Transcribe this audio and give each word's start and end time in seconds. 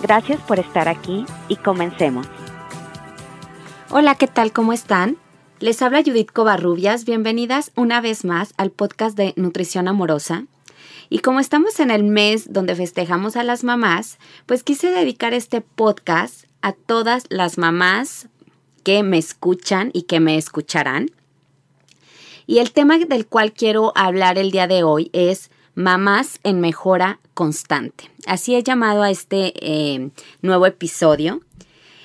Gracias 0.00 0.40
por 0.40 0.60
estar 0.60 0.88
aquí 0.88 1.26
y 1.48 1.56
comencemos. 1.56 2.26
Hola, 3.90 4.14
¿qué 4.14 4.28
tal? 4.28 4.52
¿Cómo 4.52 4.72
están? 4.72 5.16
Les 5.58 5.82
habla 5.82 6.02
Judith 6.04 6.30
Covarrubias. 6.30 7.04
Bienvenidas 7.04 7.72
una 7.74 8.00
vez 8.00 8.24
más 8.24 8.54
al 8.58 8.70
podcast 8.70 9.16
de 9.16 9.32
Nutrición 9.36 9.88
Amorosa. 9.88 10.44
Y 11.10 11.18
como 11.18 11.40
estamos 11.40 11.80
en 11.80 11.90
el 11.90 12.04
mes 12.04 12.52
donde 12.52 12.76
festejamos 12.76 13.34
a 13.34 13.42
las 13.42 13.64
mamás, 13.64 14.18
pues 14.46 14.62
quise 14.62 14.90
dedicar 14.90 15.34
este 15.34 15.62
podcast 15.62 16.44
a 16.62 16.74
todas 16.74 17.24
las 17.28 17.58
mamás 17.58 18.28
que 18.84 19.02
me 19.02 19.18
escuchan 19.18 19.90
y 19.92 20.02
que 20.02 20.20
me 20.20 20.36
escucharán. 20.36 21.10
Y 22.46 22.58
el 22.58 22.70
tema 22.70 22.98
del 22.98 23.26
cual 23.26 23.52
quiero 23.52 23.92
hablar 23.96 24.38
el 24.38 24.52
día 24.52 24.68
de 24.68 24.84
hoy 24.84 25.10
es 25.12 25.50
mamás 25.78 26.40
en 26.42 26.58
mejora 26.58 27.20
constante. 27.34 28.10
Así 28.26 28.56
he 28.56 28.64
llamado 28.64 29.04
a 29.04 29.12
este 29.12 29.52
eh, 29.64 30.10
nuevo 30.42 30.66
episodio. 30.66 31.40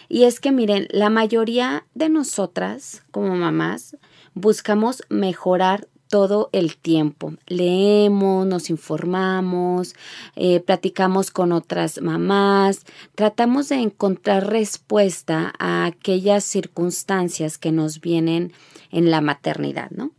Y 0.09 0.25
es 0.25 0.39
que 0.39 0.51
miren, 0.51 0.87
la 0.91 1.09
mayoría 1.09 1.83
de 1.95 2.07
nosotras 2.09 3.01
como 3.09 3.35
mamás 3.35 3.97
buscamos 4.35 5.01
mejorar 5.09 5.87
todo 6.07 6.49
el 6.51 6.77
tiempo. 6.77 7.33
Leemos, 7.47 8.45
nos 8.45 8.69
informamos, 8.69 9.95
eh, 10.35 10.59
platicamos 10.59 11.31
con 11.31 11.51
otras 11.51 11.99
mamás, 11.99 12.85
tratamos 13.15 13.69
de 13.69 13.77
encontrar 13.77 14.51
respuesta 14.51 15.51
a 15.57 15.85
aquellas 15.85 16.43
circunstancias 16.43 17.57
que 17.57 17.71
nos 17.71 18.01
vienen 18.01 18.53
en 18.91 19.09
la 19.09 19.21
maternidad, 19.21 19.89
¿no? 19.89 20.11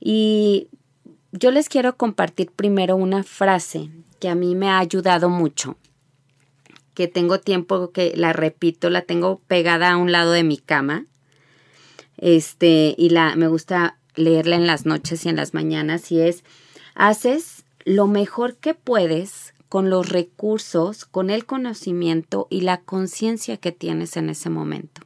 Y 0.00 0.68
yo 1.36 1.50
les 1.50 1.68
quiero 1.68 1.96
compartir 1.96 2.50
primero 2.52 2.96
una 2.96 3.24
frase 3.24 3.90
que 4.20 4.28
a 4.28 4.34
mí 4.34 4.54
me 4.54 4.68
ha 4.68 4.78
ayudado 4.78 5.28
mucho, 5.28 5.76
que 6.94 7.08
tengo 7.08 7.40
tiempo 7.40 7.90
que 7.90 8.12
la 8.16 8.32
repito, 8.32 8.88
la 8.88 9.02
tengo 9.02 9.40
pegada 9.48 9.90
a 9.90 9.96
un 9.96 10.12
lado 10.12 10.30
de 10.30 10.44
mi 10.44 10.58
cama. 10.58 11.06
Este, 12.18 12.94
y 12.96 13.10
la 13.10 13.34
me 13.34 13.48
gusta 13.48 13.98
leerla 14.14 14.54
en 14.54 14.68
las 14.68 14.86
noches 14.86 15.26
y 15.26 15.28
en 15.28 15.36
las 15.36 15.52
mañanas 15.52 16.12
y 16.12 16.20
es 16.20 16.44
haces 16.94 17.64
lo 17.84 18.06
mejor 18.06 18.56
que 18.56 18.74
puedes 18.74 19.54
con 19.68 19.90
los 19.90 20.08
recursos, 20.08 21.04
con 21.04 21.30
el 21.30 21.46
conocimiento 21.46 22.46
y 22.48 22.60
la 22.60 22.80
conciencia 22.80 23.56
que 23.56 23.72
tienes 23.72 24.16
en 24.16 24.30
ese 24.30 24.50
momento. 24.50 25.00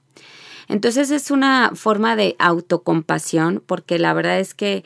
Entonces 0.68 1.10
es 1.10 1.30
una 1.30 1.72
forma 1.74 2.16
de 2.16 2.36
autocompasión 2.38 3.62
porque 3.64 3.98
la 3.98 4.12
verdad 4.12 4.38
es 4.38 4.52
que 4.52 4.84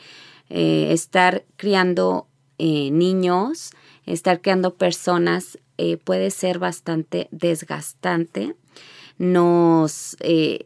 eh, 0.55 0.93
estar 0.93 1.45
criando 1.57 2.27
eh, 2.59 2.91
niños 2.91 3.71
estar 4.05 4.39
creando 4.39 4.75
personas 4.75 5.57
eh, 5.79 5.97
puede 5.97 6.29
ser 6.29 6.59
bastante 6.59 7.27
desgastante. 7.31 8.55
Nos, 9.17 10.15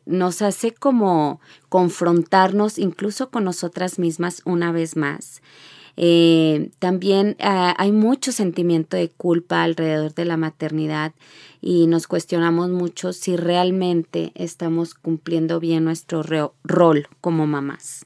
nos 0.06 0.42
hace 0.42 0.74
como 0.74 1.40
confrontarnos 1.70 2.80
incluso 2.80 3.30
con 3.30 3.46
nosotras 3.46 3.98
mismas 3.98 4.42
una 4.44 4.72
vez 4.72 4.98
más. 4.98 5.42
También 6.80 7.38
ah, 7.40 7.76
hay 7.78 7.92
mucho 7.92 8.32
sentimiento 8.32 8.98
de 8.98 9.10
culpa 9.10 9.64
alrededor 9.64 10.14
de 10.14 10.26
la 10.26 10.38
maternidad 10.38 11.14
y 11.62 11.88
nos 11.88 12.08
cuestionamos 12.08 12.70
mucho 12.70 13.14
si 13.14 13.36
realmente 13.36 14.32
estamos 14.36 14.96
cumpliendo 14.96 15.60
bien 15.60 15.86
nuestro 15.86 16.24
rol 16.64 17.08
como 17.22 17.48
mamás. 17.48 18.06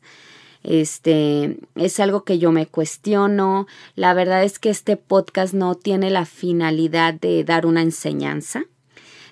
Este 0.64 1.58
es 1.76 2.00
algo 2.00 2.24
que 2.24 2.38
yo 2.38 2.52
me 2.52 2.68
cuestiono. 2.68 3.68
La 3.96 4.14
verdad 4.14 4.44
es 4.44 4.60
que 4.60 4.70
este 4.70 4.98
podcast 4.98 5.54
no 5.54 5.76
tiene 5.76 6.10
la 6.10 6.26
finalidad 6.26 7.14
de 7.14 7.44
dar 7.44 7.66
una 7.66 7.82
enseñanza, 7.82 8.66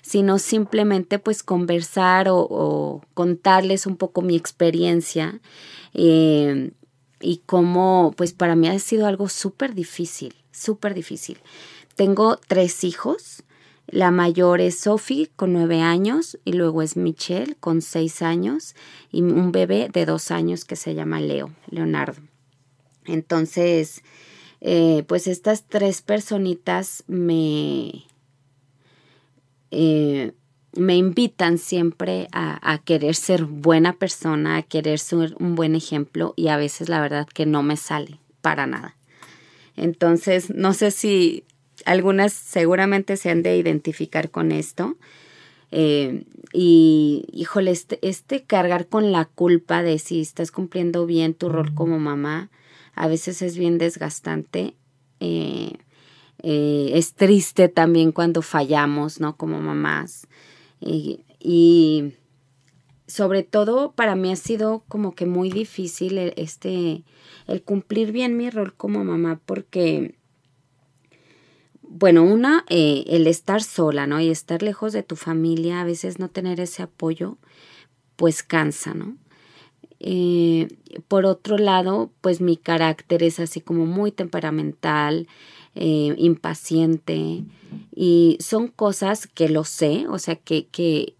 sino 0.02 0.38
simplemente 0.38 1.18
pues 1.18 1.42
conversar 1.42 2.26
o, 2.30 3.02
contarles 3.14 3.86
un 3.86 3.96
poco 3.96 4.22
mi 4.22 4.36
experiencia 4.36 5.40
eh, 5.94 6.72
y 7.20 7.42
cómo 7.46 8.12
pues 8.16 8.32
para 8.32 8.56
mí 8.56 8.68
ha 8.68 8.78
sido 8.78 9.06
algo 9.06 9.28
súper 9.28 9.74
difícil, 9.74 10.34
súper 10.50 10.94
difícil. 10.94 11.38
Tengo 11.94 12.38
tres 12.48 12.82
hijos. 12.82 13.44
La 13.90 14.12
mayor 14.12 14.60
es 14.60 14.78
Sophie 14.78 15.30
con 15.34 15.52
nueve 15.52 15.80
años 15.80 16.38
y 16.44 16.52
luego 16.52 16.80
es 16.80 16.96
Michelle 16.96 17.56
con 17.58 17.82
seis 17.82 18.22
años 18.22 18.76
y 19.10 19.20
un 19.22 19.50
bebé 19.50 19.88
de 19.92 20.06
dos 20.06 20.30
años 20.30 20.64
que 20.64 20.76
se 20.76 20.94
llama 20.94 21.20
Leo, 21.20 21.50
Leonardo. 21.68 22.22
Entonces, 23.04 24.04
eh, 24.60 25.02
pues 25.08 25.26
estas 25.26 25.64
tres 25.64 26.02
personitas 26.02 27.02
me, 27.08 28.04
eh, 29.72 30.34
me 30.76 30.96
invitan 30.96 31.58
siempre 31.58 32.28
a, 32.30 32.72
a, 32.72 32.78
querer 32.78 33.16
ser 33.16 33.44
buena 33.44 33.94
persona, 33.94 34.58
a 34.58 34.62
querer 34.62 35.00
ser 35.00 35.34
un 35.40 35.56
buen 35.56 35.74
ejemplo 35.74 36.32
y 36.36 36.46
a 36.46 36.56
veces 36.56 36.88
la 36.88 37.00
verdad 37.00 37.26
que 37.26 37.44
no 37.44 37.64
me 37.64 37.76
sale 37.76 38.20
para 38.40 38.68
nada. 38.68 38.94
Entonces, 39.74 40.50
no 40.50 40.74
sé 40.74 40.92
si 40.92 41.42
algunas 41.86 42.32
seguramente 42.32 43.16
se 43.16 43.30
han 43.30 43.42
de 43.42 43.56
identificar 43.56 44.30
con 44.30 44.52
esto. 44.52 44.96
Eh, 45.72 46.24
y, 46.52 47.26
híjole, 47.32 47.70
este, 47.70 47.98
este, 48.02 48.42
cargar 48.42 48.88
con 48.88 49.12
la 49.12 49.24
culpa 49.24 49.82
de 49.82 49.98
si 49.98 50.20
estás 50.20 50.50
cumpliendo 50.50 51.06
bien 51.06 51.34
tu 51.34 51.48
rol 51.48 51.74
como 51.74 51.98
mamá, 51.98 52.50
a 52.94 53.08
veces 53.08 53.42
es 53.42 53.56
bien 53.56 53.78
desgastante. 53.78 54.74
Eh, 55.20 55.72
eh, 56.42 56.90
es 56.94 57.14
triste 57.14 57.68
también 57.68 58.12
cuando 58.12 58.42
fallamos, 58.42 59.20
¿no? 59.20 59.36
Como 59.36 59.60
mamás. 59.60 60.26
y 61.42 62.14
sobre 63.06 63.42
todo 63.42 63.92
para 63.92 64.14
mí 64.14 64.30
ha 64.30 64.36
sido 64.36 64.84
como 64.88 65.14
que 65.14 65.26
muy 65.26 65.50
difícil 65.50 66.16
este, 66.36 67.02
el 67.48 67.62
cumplir 67.62 68.12
bien 68.12 68.36
mi 68.36 68.50
rol 68.50 68.72
como 68.74 69.04
mamá 69.04 69.40
porque 69.44 70.14
bueno, 71.92 72.22
una, 72.22 72.64
eh, 72.68 73.02
el 73.08 73.26
estar 73.26 73.62
sola, 73.62 74.06
¿no? 74.06 74.20
Y 74.20 74.30
estar 74.30 74.62
lejos 74.62 74.92
de 74.92 75.02
tu 75.02 75.16
familia, 75.16 75.80
a 75.80 75.84
veces 75.84 76.20
no 76.20 76.28
tener 76.28 76.60
ese 76.60 76.84
apoyo, 76.84 77.36
pues 78.14 78.44
cansa, 78.44 78.94
¿no? 78.94 79.16
Eh, 79.98 80.68
por 81.08 81.26
otro 81.26 81.58
lado, 81.58 82.12
pues 82.20 82.40
mi 82.40 82.56
carácter 82.56 83.24
es 83.24 83.40
así 83.40 83.60
como 83.60 83.86
muy 83.86 84.12
temperamental, 84.12 85.26
eh, 85.74 86.14
impaciente, 86.16 87.42
y 87.94 88.38
son 88.40 88.68
cosas 88.68 89.26
que 89.26 89.48
lo 89.48 89.64
sé, 89.64 90.06
o 90.08 90.20
sea, 90.20 90.36
que, 90.36 90.68
que, 90.68 91.16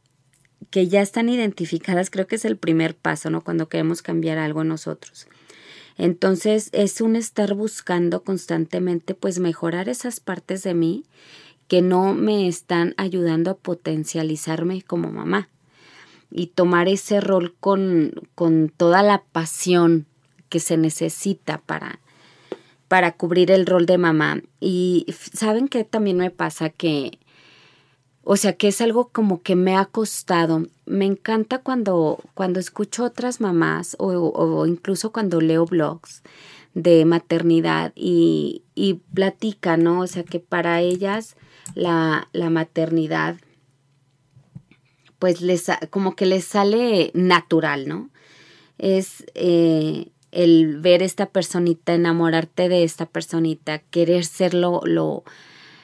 que 0.70 0.86
ya 0.86 1.02
están 1.02 1.28
identificadas, 1.28 2.10
creo 2.10 2.28
que 2.28 2.36
es 2.36 2.44
el 2.44 2.56
primer 2.56 2.94
paso, 2.94 3.28
¿no? 3.28 3.42
Cuando 3.42 3.68
queremos 3.68 4.02
cambiar 4.02 4.38
algo 4.38 4.62
en 4.62 4.68
nosotros. 4.68 5.26
Entonces 5.96 6.70
es 6.72 7.00
un 7.00 7.16
estar 7.16 7.54
buscando 7.54 8.22
constantemente 8.22 9.14
pues 9.14 9.38
mejorar 9.38 9.88
esas 9.88 10.20
partes 10.20 10.62
de 10.62 10.74
mí 10.74 11.04
que 11.68 11.82
no 11.82 12.14
me 12.14 12.48
están 12.48 12.94
ayudando 12.96 13.50
a 13.50 13.56
potencializarme 13.56 14.82
como 14.82 15.12
mamá 15.12 15.48
y 16.30 16.48
tomar 16.48 16.88
ese 16.88 17.20
rol 17.20 17.54
con, 17.60 18.12
con 18.34 18.72
toda 18.76 19.02
la 19.02 19.22
pasión 19.32 20.06
que 20.48 20.60
se 20.60 20.76
necesita 20.76 21.58
para, 21.58 22.00
para 22.88 23.12
cubrir 23.12 23.50
el 23.50 23.66
rol 23.66 23.86
de 23.86 23.98
mamá. 23.98 24.42
Y 24.60 25.06
saben 25.32 25.68
que 25.68 25.84
también 25.84 26.16
me 26.16 26.30
pasa 26.30 26.70
que 26.70 27.18
o 28.32 28.36
sea 28.36 28.52
que 28.52 28.68
es 28.68 28.80
algo 28.80 29.08
como 29.08 29.42
que 29.42 29.56
me 29.56 29.76
ha 29.76 29.86
costado. 29.86 30.64
Me 30.86 31.04
encanta 31.04 31.58
cuando, 31.58 32.20
cuando 32.34 32.60
escucho 32.60 33.02
otras 33.02 33.40
mamás 33.40 33.96
o, 33.98 34.66
incluso 34.66 35.10
cuando 35.10 35.40
leo 35.40 35.66
blogs 35.66 36.22
de 36.72 37.04
maternidad 37.06 37.90
y, 37.96 38.62
y 38.76 39.00
platican, 39.14 39.82
¿no? 39.82 40.02
O 40.02 40.06
sea 40.06 40.22
que 40.22 40.38
para 40.38 40.80
ellas 40.80 41.34
la, 41.74 42.28
la 42.32 42.50
maternidad 42.50 43.34
pues 45.18 45.40
les 45.40 45.66
como 45.90 46.14
que 46.14 46.26
les 46.26 46.44
sale 46.44 47.10
natural, 47.14 47.88
¿no? 47.88 48.10
Es 48.78 49.24
eh, 49.34 50.12
el 50.30 50.78
ver 50.78 51.02
esta 51.02 51.26
personita, 51.26 51.94
enamorarte 51.94 52.68
de 52.68 52.84
esta 52.84 53.06
personita, 53.06 53.80
querer 53.80 54.24
ser 54.24 54.54
lo, 54.54 54.82
lo, 54.84 55.24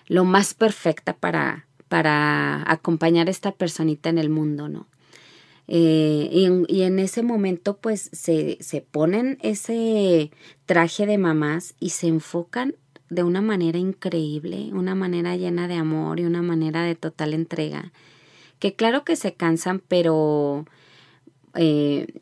lo 0.07 0.25
más 0.25 0.55
perfecta 0.55 1.13
para, 1.13 1.66
para 1.89 2.71
acompañar 2.71 3.29
a 3.29 3.31
esta 3.31 3.53
personita 3.53 4.09
en 4.09 4.19
el 4.19 4.31
mundo, 4.31 4.69
¿no? 4.69 4.87
Eh, 5.69 6.29
y, 6.69 6.83
en, 6.83 6.99
ese 7.01 7.25
momento 7.25 7.79
pues 7.79 8.09
se, 8.13 8.57
se 8.61 8.83
ponen 8.83 9.39
ese 9.43 10.31
traje 10.65 11.07
de 11.07 11.19
mamás 11.19 11.75
y 11.81 11.91
se 11.91 12.07
enfocan 12.07 12.77
de 13.11 13.25
una 13.25 13.41
manera 13.41 13.79
increíble, 13.79 14.71
una 14.73 14.95
manera 14.95 15.37
llena 15.37 15.67
de 15.67 15.75
amor 15.75 16.21
y 16.21 16.25
una 16.25 16.43
manera 16.43 16.83
de 16.83 16.95
total 16.95 17.35
entrega. 17.35 17.93
Que 18.59 18.75
claro 18.75 19.05
que 19.05 19.17
se 19.17 19.35
cansan, 19.35 19.83
pero 19.87 20.67
eh, 21.55 22.21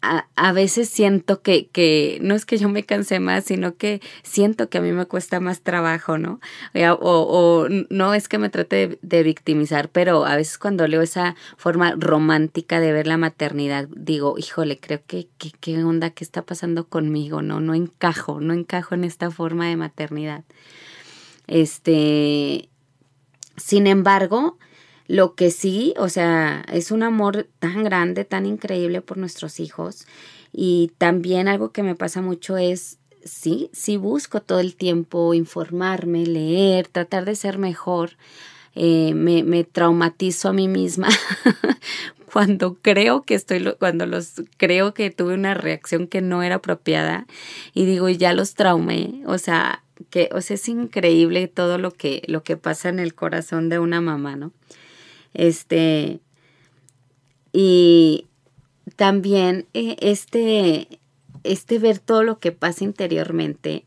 a, 0.00 0.52
veces 0.52 0.88
siento 0.88 1.42
que, 1.42 1.68
que 1.68 2.18
no 2.22 2.34
es 2.34 2.46
que 2.46 2.56
yo 2.56 2.68
me 2.68 2.84
canse 2.84 3.18
más, 3.18 3.44
sino 3.44 3.76
que 3.76 4.00
siento 4.22 4.68
que 4.68 4.78
a 4.78 4.80
mí 4.80 4.92
me 4.92 5.06
cuesta 5.06 5.40
más 5.40 5.62
trabajo, 5.62 6.18
¿no? 6.18 6.40
O, 6.74 6.98
o 7.00 7.68
no 7.90 8.14
es 8.14 8.28
que 8.28 8.38
me 8.38 8.48
trate 8.48 8.98
de, 9.02 9.22
victimizar, 9.22 9.88
pero 9.88 10.24
a 10.24 10.36
veces 10.36 10.58
cuando 10.58 10.86
leo 10.86 11.02
esa 11.02 11.34
forma 11.56 11.94
romántica 11.98 12.78
de 12.80 12.92
ver 12.92 13.06
la 13.08 13.16
maternidad, 13.16 13.88
digo, 13.90 14.36
híjole, 14.38 14.78
creo 14.78 15.00
que, 15.04 15.28
que 15.36 15.50
qué 15.50 15.82
onda, 15.82 16.10
qué 16.10 16.22
está 16.22 16.42
pasando 16.42 16.86
conmigo, 16.86 17.42
¿no? 17.42 17.60
No 17.60 17.74
encajo, 17.74 18.40
no 18.40 18.54
encajo 18.54 18.94
en 18.94 19.04
esta 19.04 19.30
forma 19.30 19.66
de 19.66 19.76
maternidad. 19.76 20.44
Este, 21.48 22.68
sin 23.56 23.88
embargo, 23.88 24.58
lo 25.08 25.34
que 25.34 25.50
sí, 25.50 25.94
o 25.96 26.10
sea, 26.10 26.64
es 26.70 26.90
un 26.90 27.02
amor 27.02 27.48
tan 27.58 27.82
grande, 27.82 28.26
tan 28.26 28.44
increíble 28.44 29.00
por 29.00 29.16
nuestros 29.16 29.58
hijos. 29.58 30.06
Y 30.52 30.92
también 30.98 31.48
algo 31.48 31.72
que 31.72 31.82
me 31.82 31.94
pasa 31.94 32.20
mucho 32.20 32.58
es, 32.58 32.98
sí, 33.24 33.70
sí 33.72 33.96
busco 33.96 34.42
todo 34.42 34.60
el 34.60 34.76
tiempo 34.76 35.32
informarme, 35.32 36.26
leer, 36.26 36.88
tratar 36.88 37.24
de 37.24 37.36
ser 37.36 37.56
mejor. 37.58 38.12
Eh, 38.74 39.14
me, 39.14 39.42
me 39.42 39.64
traumatizo 39.64 40.50
a 40.50 40.52
mí 40.52 40.68
misma 40.68 41.08
cuando 42.32 42.74
creo 42.74 43.22
que 43.22 43.34
estoy, 43.34 43.74
cuando 43.78 44.06
los 44.06 44.42
creo 44.58 44.94
que 44.94 45.10
tuve 45.10 45.34
una 45.34 45.54
reacción 45.54 46.06
que 46.06 46.20
no 46.20 46.42
era 46.42 46.56
apropiada 46.56 47.26
y 47.72 47.86
digo, 47.86 48.10
ya 48.10 48.34
los 48.34 48.54
traumé. 48.54 49.22
O 49.26 49.38
sea, 49.38 49.82
que, 50.10 50.28
o 50.32 50.42
sea, 50.42 50.54
es 50.54 50.68
increíble 50.68 51.48
todo 51.48 51.78
lo 51.78 51.92
que, 51.92 52.22
lo 52.26 52.42
que 52.42 52.58
pasa 52.58 52.90
en 52.90 52.98
el 52.98 53.14
corazón 53.14 53.70
de 53.70 53.78
una 53.78 54.02
mamá, 54.02 54.36
¿no? 54.36 54.52
Este, 55.34 56.20
y 57.52 58.26
también 58.96 59.66
eh, 59.74 59.96
este, 60.00 61.00
este 61.44 61.78
ver 61.78 61.98
todo 61.98 62.22
lo 62.22 62.38
que 62.38 62.52
pasa 62.52 62.84
interiormente 62.84 63.84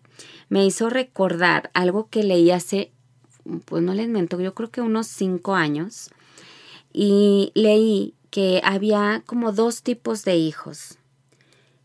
me 0.50 0.66
hizo 0.66 0.90
recordar 0.90 1.72
algo 1.74 2.10
que 2.10 2.24
leí 2.24 2.52
hace, 2.52 2.92
pues 3.64 3.82
no 3.82 3.94
les 3.94 4.10
miento, 4.10 4.40
yo 4.42 4.54
creo 4.54 4.70
que 4.70 4.82
unos 4.82 5.08
cinco 5.08 5.56
años, 5.56 6.10
y 6.92 7.54
leí 7.56 8.16
que 8.32 8.62
había 8.64 9.24
como 9.26 9.54
dos 9.54 9.82
tipos 9.82 10.26
de 10.26 10.36
hijos. 10.36 10.98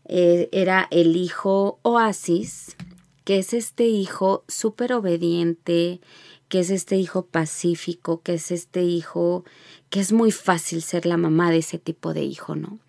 Eh, 0.03 0.49
era 0.51 0.87
el 0.91 1.15
hijo 1.15 1.79
oasis, 1.81 2.75
que 3.23 3.39
es 3.39 3.53
este 3.53 3.85
hijo 3.85 4.43
súper 4.49 4.91
obediente, 4.93 6.01
que 6.49 6.59
es 6.59 6.69
este 6.69 6.95
hijo 6.97 7.25
pacífico, 7.25 8.21
que 8.21 8.35
es 8.35 8.51
este 8.51 8.83
hijo 8.83 9.43
que 9.89 9.99
es 9.99 10.11
muy 10.11 10.31
fácil 10.31 10.81
ser 10.81 11.05
la 11.05 11.17
mamá 11.17 11.51
de 11.51 11.57
ese 11.57 11.77
tipo 11.77 12.13
de 12.13 12.23
hijo, 12.23 12.55
¿no? 12.55 12.79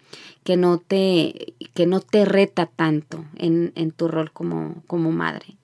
Que 0.43 0.57
no 0.57 0.79
te, 0.79 1.55
que 1.75 1.87
no 1.87 2.01
te 2.01 2.25
reta 2.25 2.67
tanto 2.67 3.25
en, 3.37 3.73
en 3.75 3.93
tu 3.93 4.09
rol 4.09 4.33
como, 4.33 4.83
como 4.87 5.13
madre. 5.13 5.57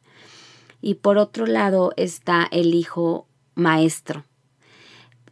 Y 0.81 0.95
por 0.95 1.19
otro 1.19 1.47
lado 1.47 1.93
está 1.97 2.47
el 2.51 2.75
hijo 2.75 3.27
maestro. 3.55 4.25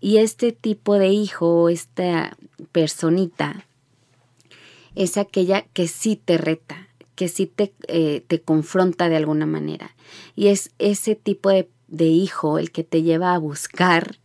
Y 0.00 0.16
este 0.16 0.52
tipo 0.52 0.98
de 0.98 1.08
hijo, 1.08 1.68
esta 1.68 2.36
personita, 2.72 3.66
es 4.94 5.16
aquella 5.16 5.62
que 5.72 5.88
sí 5.88 6.16
te 6.16 6.38
reta, 6.38 6.88
que 7.14 7.28
sí 7.28 7.46
te, 7.46 7.72
eh, 7.86 8.24
te 8.26 8.40
confronta 8.40 9.08
de 9.08 9.16
alguna 9.16 9.46
manera. 9.46 9.94
Y 10.34 10.48
es 10.48 10.72
ese 10.78 11.14
tipo 11.14 11.50
de 11.50 11.68
de 11.92 12.06
hijo 12.06 12.58
el 12.58 12.72
que 12.72 12.82
te 12.82 13.02
lleva 13.02 13.34
a 13.34 13.38
buscar 13.38 14.16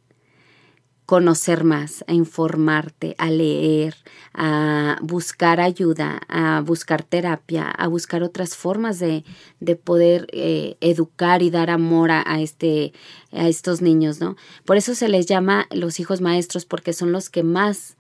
conocer 1.06 1.64
más, 1.64 2.04
a 2.08 2.14
informarte, 2.14 3.16
a 3.18 3.30
leer, 3.30 3.96
a 4.34 4.98
buscar 5.02 5.62
ayuda, 5.62 6.22
a 6.28 6.62
buscar 6.62 7.04
terapia, 7.04 7.70
a 7.70 7.88
buscar 7.88 8.24
otras 8.24 8.56
formas 8.58 9.00
de, 9.00 9.24
de 9.62 9.76
poder 9.78 10.28
eh, 10.32 10.76
educar 10.82 11.42
y 11.44 11.50
dar 11.50 11.70
amor 11.70 12.12
a, 12.12 12.42
este, 12.42 12.92
a 13.32 13.48
estos 13.48 13.82
niños, 13.82 14.20
¿no? 14.20 14.36
Por 14.66 14.76
eso 14.76 14.96
se 14.96 15.08
les 15.08 15.28
llama 15.28 15.68
los 15.72 16.02
hijos 16.02 16.20
maestros, 16.20 16.66
porque 16.66 16.92
son 16.92 17.14
los 17.14 17.30
que 17.30 17.44
más 17.44 17.96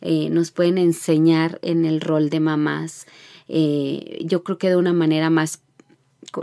eh, 0.00 0.30
nos 0.30 0.52
pueden 0.52 0.78
enseñar 0.78 1.58
en 1.62 1.84
el 1.84 2.00
rol 2.00 2.30
de 2.30 2.38
mamás. 2.38 3.06
Eh, 3.48 4.20
yo 4.24 4.44
creo 4.44 4.58
que 4.58 4.68
de 4.68 4.76
una 4.76 4.92
manera 4.92 5.30
más 5.30 5.62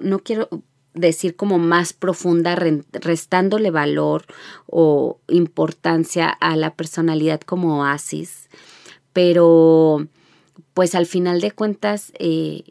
no 0.02 0.20
quiero 0.20 0.50
decir 0.94 1.36
como 1.36 1.60
más 1.60 1.94
profunda, 1.94 2.56
restándole 2.56 3.72
valor 3.72 4.26
o 4.66 5.20
importancia 5.28 6.30
a 6.30 6.56
la 6.56 6.74
personalidad 6.74 7.42
como 7.42 7.80
oasis. 7.80 8.50
Pero, 9.14 10.08
pues 10.74 10.96
al 10.96 11.06
final 11.06 11.42
de 11.42 11.52
cuentas, 11.52 12.12
eh, 12.20 12.64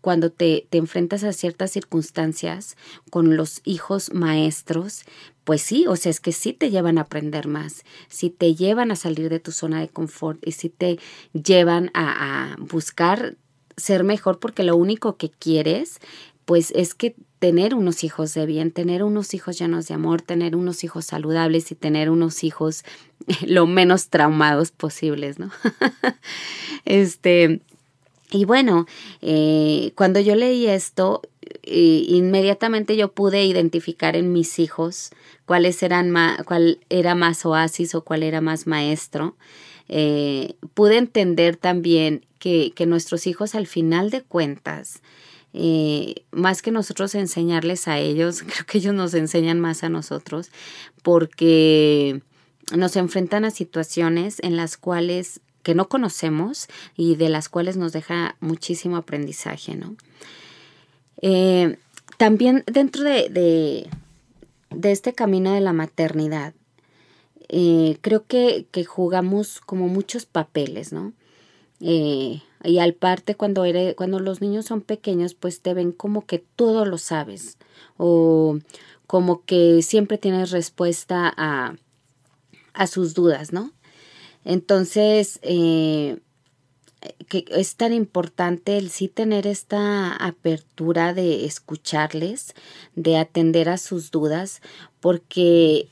cuando 0.00 0.30
te, 0.30 0.66
te, 0.68 0.76
enfrentas 0.76 1.24
a 1.24 1.32
ciertas 1.32 1.70
circunstancias 1.70 2.76
con 3.10 3.36
los 3.36 3.62
hijos 3.64 4.12
maestros, 4.12 5.04
pues 5.44 5.62
sí, 5.62 5.86
o 5.86 5.96
sea, 5.96 6.10
es 6.10 6.20
que 6.20 6.32
sí 6.32 6.52
te 6.52 6.70
llevan 6.70 6.98
a 6.98 7.02
aprender 7.02 7.48
más, 7.48 7.84
sí 8.08 8.28
te 8.28 8.54
llevan 8.54 8.90
a 8.90 8.96
salir 8.96 9.30
de 9.30 9.40
tu 9.40 9.50
zona 9.50 9.80
de 9.80 9.88
confort 9.88 10.46
y 10.46 10.52
sí 10.52 10.68
te 10.68 10.98
llevan 11.32 11.90
a, 11.94 12.52
a 12.52 12.56
buscar 12.58 13.36
ser 13.76 14.04
mejor 14.04 14.38
porque 14.38 14.62
lo 14.62 14.76
único 14.76 15.16
que 15.16 15.30
quieres 15.30 16.00
pues 16.44 16.70
es 16.72 16.94
que 16.94 17.16
tener 17.44 17.74
unos 17.74 18.04
hijos 18.04 18.32
de 18.32 18.46
bien, 18.46 18.70
tener 18.70 19.02
unos 19.02 19.34
hijos 19.34 19.58
llenos 19.58 19.86
de 19.86 19.92
amor, 19.92 20.22
tener 20.22 20.56
unos 20.56 20.82
hijos 20.82 21.04
saludables 21.04 21.70
y 21.70 21.74
tener 21.74 22.08
unos 22.08 22.42
hijos 22.42 22.86
lo 23.46 23.66
menos 23.66 24.08
traumados 24.08 24.70
posibles, 24.70 25.38
¿no? 25.38 25.50
este, 26.86 27.60
y 28.30 28.46
bueno, 28.46 28.86
eh, 29.20 29.92
cuando 29.94 30.20
yo 30.20 30.36
leí 30.36 30.68
esto, 30.68 31.20
eh, 31.64 32.06
inmediatamente 32.08 32.96
yo 32.96 33.12
pude 33.12 33.44
identificar 33.44 34.16
en 34.16 34.32
mis 34.32 34.58
hijos 34.58 35.10
cuáles 35.44 35.82
eran 35.82 36.14
cuál 36.46 36.78
era 36.88 37.14
más 37.14 37.44
oasis 37.44 37.94
o 37.94 38.04
cuál 38.04 38.22
era 38.22 38.40
más 38.40 38.66
maestro. 38.66 39.36
Eh, 39.90 40.54
pude 40.72 40.96
entender 40.96 41.56
también 41.56 42.24
que 42.38 42.86
nuestros 42.86 43.26
hijos 43.26 43.54
al 43.54 43.66
final 43.66 44.08
de 44.08 44.22
cuentas 44.22 45.02
más 46.32 46.62
que 46.62 46.72
nosotros 46.72 47.14
enseñarles 47.14 47.86
a 47.88 47.98
ellos, 47.98 48.42
creo 48.46 48.66
que 48.66 48.78
ellos 48.78 48.94
nos 48.94 49.14
enseñan 49.14 49.60
más 49.60 49.84
a 49.84 49.88
nosotros 49.88 50.50
porque 51.02 52.22
nos 52.76 52.96
enfrentan 52.96 53.44
a 53.44 53.50
situaciones 53.50 54.38
en 54.40 54.56
las 54.56 54.76
cuales 54.76 55.40
que 55.62 55.74
no 55.74 55.88
conocemos 55.88 56.68
y 56.96 57.16
de 57.16 57.28
las 57.28 57.48
cuales 57.48 57.76
nos 57.76 57.92
deja 57.92 58.36
muchísimo 58.40 58.96
aprendizaje, 58.96 59.74
¿no? 59.74 59.96
Eh, 61.22 61.78
también 62.18 62.64
dentro 62.66 63.02
de, 63.02 63.28
de, 63.30 63.88
de, 64.70 64.92
este 64.92 65.14
camino 65.14 65.52
de 65.52 65.60
la 65.60 65.72
maternidad, 65.72 66.54
eh, 67.48 67.96
creo 68.02 68.26
que, 68.26 68.66
que, 68.70 68.84
jugamos 68.84 69.60
como 69.60 69.88
muchos 69.88 70.26
papeles, 70.26 70.92
¿no? 70.92 71.12
Eh, 71.80 72.42
y 72.64 72.78
al 72.78 72.94
parte 72.94 73.34
cuando, 73.34 73.64
eres, 73.64 73.94
cuando 73.94 74.20
los 74.20 74.40
niños 74.40 74.66
son 74.66 74.80
pequeños, 74.80 75.34
pues 75.34 75.60
te 75.60 75.74
ven 75.74 75.92
como 75.92 76.26
que 76.26 76.38
todo 76.38 76.84
lo 76.84 76.98
sabes 76.98 77.58
o 77.96 78.58
como 79.06 79.44
que 79.44 79.82
siempre 79.82 80.18
tienes 80.18 80.50
respuesta 80.50 81.32
a, 81.36 81.76
a 82.72 82.86
sus 82.86 83.14
dudas, 83.14 83.52
¿no? 83.52 83.72
Entonces, 84.44 85.38
eh, 85.42 86.18
que 87.28 87.44
es 87.48 87.76
tan 87.76 87.92
importante 87.92 88.78
el 88.78 88.90
sí 88.90 89.08
tener 89.08 89.46
esta 89.46 90.14
apertura 90.14 91.14
de 91.14 91.44
escucharles, 91.44 92.54
de 92.94 93.18
atender 93.18 93.68
a 93.68 93.78
sus 93.78 94.10
dudas, 94.10 94.62
porque 95.00 95.88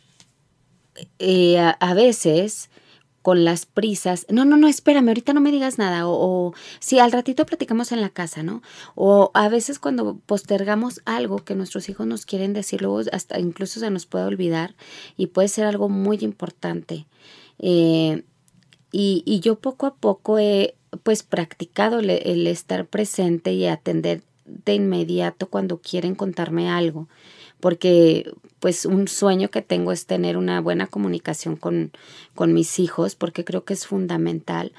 eh, 1.19 1.59
a, 1.59 1.95
veces 1.95 2.71
con 3.23 3.45
las 3.45 3.67
prisas, 3.67 4.27
no, 4.29 4.45
no, 4.45 4.57
no, 4.57 4.69
espérame, 4.69 5.09
ahorita 5.09 5.33
no 5.33 5.41
me 5.41 5.53
digas 5.53 5.79
nada, 5.79 6.09
o, 6.09 6.13
o 6.13 6.55
sí, 6.81 6.99
al 6.99 7.13
ratito 7.13 7.47
platicamos 7.47 7.93
en 7.93 8.01
la 8.01 8.11
casa, 8.11 8.43
¿no? 8.43 8.63
O 8.95 9.31
a 9.35 9.49
veces 9.49 9.79
cuando 9.79 10.19
postergamos 10.27 11.01
algo 11.05 11.39
que 11.39 11.55
nuestros 11.55 11.89
hijos 11.89 12.07
nos 12.07 12.27
quieren 12.27 12.53
decir, 12.53 12.83
luego 12.83 13.01
hasta 13.13 13.39
incluso 13.39 13.81
se 13.81 13.91
nos 13.91 14.07
puede 14.07 14.25
olvidar 14.25 14.75
y 15.17 15.29
puede 15.29 15.49
ser 15.49 15.67
algo 15.67 15.89
muy 15.89 16.19
importante. 16.21 17.07
Eh, 17.59 18.25
y, 18.91 19.23
y, 19.25 19.41
yo 19.41 19.59
poco 19.59 19.87
a 19.87 19.95
poco 19.95 20.39
he 20.39 20.75
pues 21.03 21.23
practicado 21.23 22.01
el 22.01 22.47
estar 22.47 22.87
presente 22.87 23.53
y 23.55 23.67
atender 23.67 24.23
de 24.45 24.75
inmediato 24.75 25.49
cuando 25.49 25.79
quieren 25.79 26.15
contarme 26.15 26.69
algo 26.69 27.09
porque 27.63 28.29
pues 28.59 28.87
un 28.87 29.07
sueño 29.07 29.49
que 29.49 29.63
tengo 29.63 29.93
es 29.93 30.07
tener 30.07 30.37
una 30.37 30.61
buena 30.61 30.89
comunicación 30.89 31.55
con, 31.55 31.93
con 32.35 32.53
mis 32.53 32.81
hijos, 32.81 33.15
porque 33.15 33.45
creo 33.45 33.65
que 33.65 33.73
es 33.75 33.87
fundamental. 33.87 34.73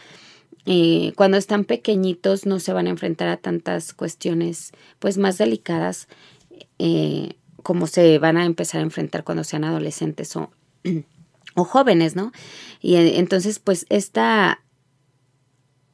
Eh, 0.65 1.13
cuando 1.15 1.37
están 1.37 1.63
pequeñitos 1.63 2.45
no 2.45 2.59
se 2.59 2.73
van 2.73 2.87
a 2.87 2.89
enfrentar 2.89 3.29
a 3.29 3.37
tantas 3.37 3.93
cuestiones 3.93 4.73
pues 4.99 5.17
más 5.17 5.37
delicadas 5.37 6.09
eh, 6.77 7.35
como 7.63 7.87
se 7.87 8.19
van 8.19 8.35
a 8.35 8.43
empezar 8.43 8.81
a 8.81 8.83
enfrentar 8.83 9.23
cuando 9.23 9.45
sean 9.45 9.63
adolescentes 9.63 10.35
o, 10.35 10.51
o 11.55 11.63
jóvenes, 11.63 12.17
¿no? 12.17 12.33
Y 12.81 12.95
entonces 12.95 13.59
pues 13.59 13.85
esta 13.87 14.61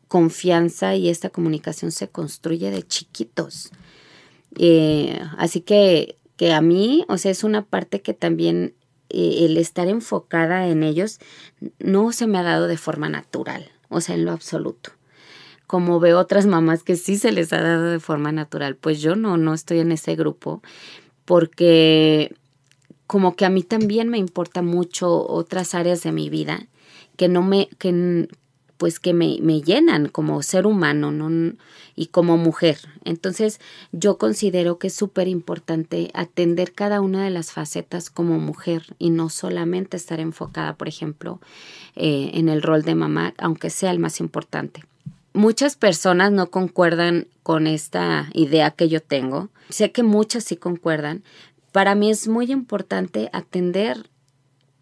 confianza 0.08 0.96
y 0.96 1.10
esta 1.10 1.29
comunicación 1.29 1.91
se 1.91 2.08
construye 2.08 2.72
de 2.72 2.81
chiquitos. 2.81 3.69
Eh, 4.58 5.19
así 5.38 5.62
que, 5.62 6.18
que 6.39 6.53
a 6.53 6.62
mí, 6.62 7.03
o 7.10 7.17
sea, 7.17 7.31
es 7.31 7.43
una 7.43 7.65
parte 7.65 8.01
que 8.01 8.13
también 8.13 8.74
eh, 9.10 9.39
el 9.41 9.58
estar 9.58 9.89
enfocada 9.89 10.69
en 10.69 10.84
ellos 10.84 11.19
no 11.79 12.13
se 12.13 12.27
me 12.27 12.38
ha 12.38 12.43
dado 12.43 12.67
de 12.67 12.77
forma 12.77 13.10
natural, 13.10 13.69
o 13.89 14.00
sea, 14.00 14.15
en 14.15 14.24
lo 14.24 14.31
absoluto. 14.31 14.91
Como 15.67 16.00
veo 16.00 16.17
otras 16.17 16.46
mamás 16.46 16.84
que 16.84 16.96
sí 16.96 17.17
se 17.17 17.34
les 17.34 17.51
ha 17.51 17.62
dado 17.62 17.91
de 17.91 18.00
forma 18.00 18.31
natural, 18.31 18.77
pues 18.77 19.01
yo 19.01 19.17
no, 19.17 19.36
no 19.36 19.53
estoy 19.53 19.79
en 19.79 19.91
ese 19.91 20.15
grupo 20.15 20.62
porque 21.25 22.34
como 23.05 23.36
que 23.36 23.43
a 23.43 23.50
mí 23.50 23.62
también 23.62 24.08
me 24.08 24.17
importa 24.17 24.62
mucho 24.62 25.27
otras 25.27 25.75
áreas 25.75 26.03
de 26.03 26.13
mi 26.13 26.29
vida 26.29 26.67
que 27.17 27.27
no 27.27 27.41
me, 27.41 27.67
que, 27.79 28.29
pues 28.79 29.01
que 29.01 29.13
me, 29.13 29.39
me 29.41 29.62
llenan 29.62 30.07
como 30.07 30.41
ser 30.41 30.65
humano 30.65 31.12
¿no? 31.12 31.53
y 31.98 32.07
como 32.07 32.38
mujer. 32.38 32.79
Entonces 33.03 33.59
yo 33.91 34.17
considero 34.17 34.79
que 34.79 34.88
es 34.88 34.93
súper 34.93 35.27
importante 35.27 36.12
atender 36.13 36.71
cada 36.71 37.01
una 37.01 37.25
de 37.25 37.29
las 37.29 37.51
facetas 37.51 38.09
como 38.09 38.39
mujer 38.39 38.95
y 38.98 39.09
no 39.09 39.27
solamente 39.27 39.98
estar 39.98 40.21
enfocada, 40.21 40.77
por 40.77 40.88
ejemplo, 40.88 41.41
eh, 41.98 42.31
en 42.36 42.48
el 42.48 42.62
rol 42.62 42.83
de 42.83 42.95
mamá, 42.95 43.33
aunque 43.38 43.69
sea 43.69 43.91
el 43.91 44.00
más 44.00 44.21
importante. 44.21 44.86
Muchas 45.33 45.75
personas 45.75 46.31
no 46.31 46.50
concuerdan 46.50 47.27
con 47.43 47.67
esta 47.67 48.29
idea 48.33 48.71
que 48.71 48.88
yo 48.88 49.01
tengo. 49.01 49.50
Sé 49.67 49.91
que 49.91 50.03
muchas 50.03 50.45
sí 50.45 50.55
concuerdan. 50.55 51.21
Para 51.74 51.95
mí 51.95 52.09
es 52.09 52.29
muy 52.29 52.50
importante 52.50 53.29
atender 53.33 54.09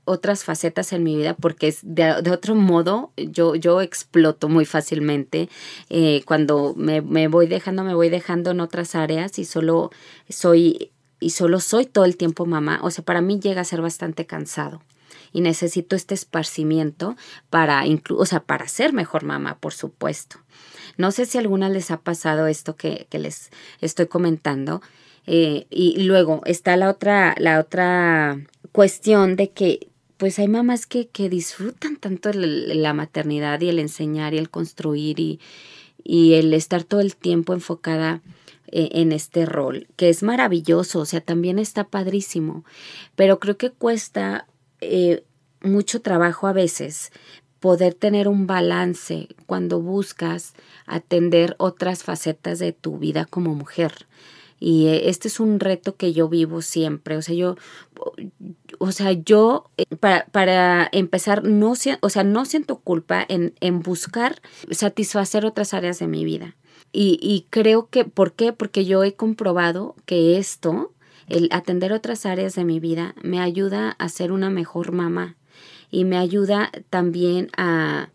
otras 0.07 0.43
facetas 0.43 0.93
en 0.93 1.03
mi 1.03 1.15
vida 1.15 1.35
porque 1.35 1.67
es 1.67 1.79
de, 1.83 2.11
otro 2.31 2.55
modo 2.55 3.11
yo, 3.17 3.55
yo 3.55 3.81
exploto 3.81 4.49
muy 4.49 4.65
fácilmente 4.65 5.49
eh, 5.89 6.23
cuando 6.25 6.73
me, 6.75 7.01
me, 7.01 7.27
voy 7.27 7.47
dejando, 7.47 7.83
me 7.83 7.93
voy 7.93 8.09
dejando 8.09 8.51
en 8.51 8.61
otras 8.61 8.95
áreas 8.95 9.37
y 9.37 9.45
solo 9.45 9.91
soy 10.29 10.91
y 11.19 11.31
solo 11.31 11.59
soy 11.59 11.85
todo 11.85 12.05
el 12.05 12.17
tiempo 12.17 12.45
mamá. 12.45 12.79
O 12.83 12.91
sea, 12.91 13.03
para 13.03 13.21
mí 13.21 13.39
llega 13.39 13.61
a 13.61 13.65
ser 13.65 13.81
bastante 13.81 14.25
cansado 14.25 14.81
y 15.33 15.41
necesito 15.41 15.95
este 15.95 16.13
esparcimiento 16.13 17.15
para 17.49 17.83
o 18.09 18.25
sea, 18.25 18.41
para 18.41 18.67
ser 18.67 18.93
mejor 18.93 19.23
mamá, 19.23 19.57
por 19.59 19.73
supuesto. 19.73 20.37
No 20.97 21.11
sé 21.11 21.25
si 21.25 21.37
a 21.37 21.41
alguna 21.41 21.69
les 21.69 21.91
ha 21.91 21.97
pasado 21.97 22.47
esto 22.47 22.75
que, 22.75 23.07
que 23.09 23.19
les 23.19 23.51
estoy 23.81 24.07
comentando. 24.07 24.81
Eh, 25.29 25.67
y 25.69 26.03
luego 26.03 26.41
está 26.45 26.77
la 26.77 26.89
otra, 26.89 27.35
la 27.37 27.59
otra 27.59 28.39
cuestión 28.71 29.35
de 29.35 29.49
que 29.51 29.89
pues 30.17 30.39
hay 30.39 30.47
mamás 30.47 30.85
que, 30.85 31.07
que 31.07 31.29
disfrutan 31.29 31.97
tanto 31.97 32.31
la 32.33 32.93
maternidad 32.93 33.61
y 33.61 33.69
el 33.69 33.79
enseñar 33.79 34.33
y 34.33 34.37
el 34.37 34.49
construir 34.49 35.19
y, 35.19 35.39
y 36.03 36.33
el 36.33 36.53
estar 36.53 36.83
todo 36.83 37.01
el 37.01 37.15
tiempo 37.15 37.53
enfocada 37.53 38.21
eh, 38.69 38.89
en 38.93 39.11
este 39.13 39.45
rol, 39.45 39.87
que 39.95 40.09
es 40.09 40.23
maravilloso, 40.23 40.99
o 40.99 41.05
sea, 41.05 41.21
también 41.21 41.57
está 41.57 41.85
padrísimo, 41.85 42.65
pero 43.15 43.39
creo 43.39 43.57
que 43.57 43.71
cuesta 43.71 44.47
eh, 44.81 45.23
mucho 45.61 46.01
trabajo 46.01 46.47
a 46.47 46.53
veces 46.53 47.11
poder 47.59 47.93
tener 47.93 48.27
un 48.27 48.45
balance 48.45 49.29
cuando 49.45 49.79
buscas 49.81 50.53
atender 50.85 51.55
otras 51.59 52.03
facetas 52.03 52.59
de 52.59 52.73
tu 52.73 52.97
vida 52.97 53.25
como 53.25 53.55
mujer. 53.55 54.07
Y 54.59 54.87
eh, 54.87 55.09
este 55.09 55.27
es 55.27 55.39
un 55.39 55.59
reto 55.59 55.95
que 55.95 56.13
yo 56.13 56.29
vivo 56.29 56.61
siempre. 56.61 57.17
O 57.17 57.21
sea, 57.21 57.35
yo, 57.35 57.55
o 58.79 58.91
sea, 58.91 59.11
yo 59.11 59.69
eh, 59.77 59.85
para, 59.99 60.25
para 60.25 60.89
empezar, 60.91 61.43
no, 61.43 61.73
o 62.01 62.09
sea, 62.09 62.23
no 62.23 62.45
siento 62.45 62.77
culpa 62.77 63.25
en, 63.27 63.53
en 63.59 63.81
buscar 63.81 64.41
satisfacer 64.71 65.45
otras 65.45 65.73
áreas 65.73 65.99
de 65.99 66.07
mi 66.07 66.25
vida. 66.25 66.55
Y, 66.91 67.19
y 67.21 67.45
creo 67.49 67.89
que, 67.89 68.05
¿por 68.05 68.33
qué? 68.33 68.53
Porque 68.53 68.85
yo 68.85 69.03
he 69.03 69.13
comprobado 69.13 69.95
que 70.05 70.37
esto, 70.37 70.93
el 71.27 71.49
atender 71.51 71.93
otras 71.93 72.25
áreas 72.25 72.55
de 72.55 72.65
mi 72.65 72.79
vida, 72.79 73.13
me 73.21 73.39
ayuda 73.39 73.95
a 73.99 74.09
ser 74.09 74.31
una 74.31 74.49
mejor 74.49 74.91
mamá 74.91 75.35
y 75.91 76.05
me 76.05 76.17
ayuda 76.17 76.71
también 76.89 77.49
a, 77.57 78.09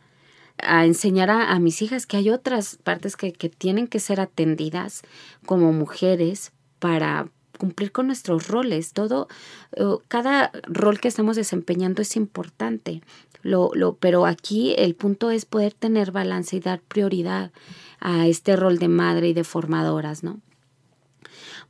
a 0.62 0.86
enseñar 0.86 1.30
a, 1.30 1.58
mis 1.58 1.82
hijas 1.82 2.06
que 2.06 2.16
hay 2.16 2.30
otras 2.30 2.78
partes 2.82 3.16
que, 3.16 3.32
que 3.32 3.48
tienen 3.48 3.86
que 3.86 4.00
ser 4.00 4.20
atendidas 4.20 5.02
como 5.46 5.72
mujeres 5.72 6.52
para 6.78 7.28
cumplir 7.58 7.92
con 7.92 8.06
nuestros 8.08 8.48
roles. 8.48 8.92
Todo, 8.92 9.28
eh, 9.76 9.84
cada 10.08 10.50
rol 10.64 10.98
que 10.98 11.08
estamos 11.08 11.36
desempeñando 11.36 12.02
es 12.02 12.16
importante. 12.16 13.02
Lo, 13.42 13.70
lo, 13.74 13.94
pero 13.94 14.26
aquí 14.26 14.74
el 14.78 14.94
punto 14.94 15.30
es 15.30 15.44
poder 15.44 15.72
tener 15.72 16.10
balance 16.10 16.56
y 16.56 16.60
dar 16.60 16.80
prioridad 16.80 17.52
a 18.00 18.26
este 18.26 18.56
rol 18.56 18.78
de 18.78 18.88
madre 18.88 19.28
y 19.28 19.32
de 19.32 19.44
formadoras, 19.44 20.24
¿no? 20.24 20.40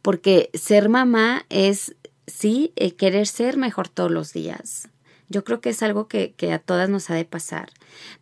Porque 0.01 0.51
ser 0.55 0.89
mamá 0.89 1.45
es, 1.51 1.95
sí, 2.27 2.73
eh, 2.77 2.93
querer 2.93 3.27
ser 3.27 3.57
mejor 3.57 3.89
todos 3.89 4.11
los 4.11 4.33
días, 4.33 4.89
yo 5.33 5.45
creo 5.45 5.61
que 5.61 5.71
es 5.71 5.83
algo 5.83 6.07
que, 6.07 6.35
a 6.53 6.59
todas 6.59 6.89
nos 6.89 7.11
ha 7.11 7.15
de 7.15 7.25
pasar. 7.25 7.71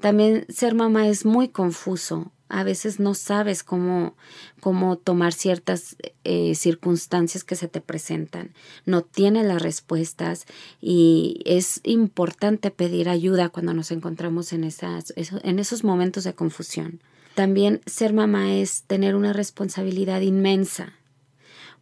También 0.01 0.47
ser 0.49 0.75
mamá 0.75 1.09
es 1.09 1.27
muy 1.27 1.49
confuso. 1.49 2.33
A 2.49 2.65
veces 2.65 2.99
no 2.99 3.15
sabes 3.15 3.63
cómo, 3.63 4.17
cómo 4.61 4.97
tomar 4.97 5.33
ciertas 5.33 5.97
eh, 6.25 6.55
circunstancias 6.55 7.45
que 7.45 7.55
se 7.55 7.69
te 7.69 7.81
presentan. 7.81 8.55
No 8.87 9.03
tienes 9.03 9.47
las 9.47 9.63
respuestas 9.63 10.47
y 10.81 11.43
es 11.45 11.81
importante 11.85 12.71
pedir 12.71 13.09
ayuda 13.09 13.51
cuando 13.51 13.75
nos 13.75 13.91
encontramos 13.93 14.53
en, 14.53 14.65
esas, 14.65 15.13
en 15.17 15.59
esos 15.59 15.85
momentos 15.85 16.25
de 16.25 16.35
confusión. 16.35 17.01
También 17.35 17.81
ser 17.87 18.13
mamá 18.13 18.55
es 18.55 18.83
tener 18.83 19.15
una 19.15 19.33
responsabilidad 19.33 20.21
inmensa 20.21 20.95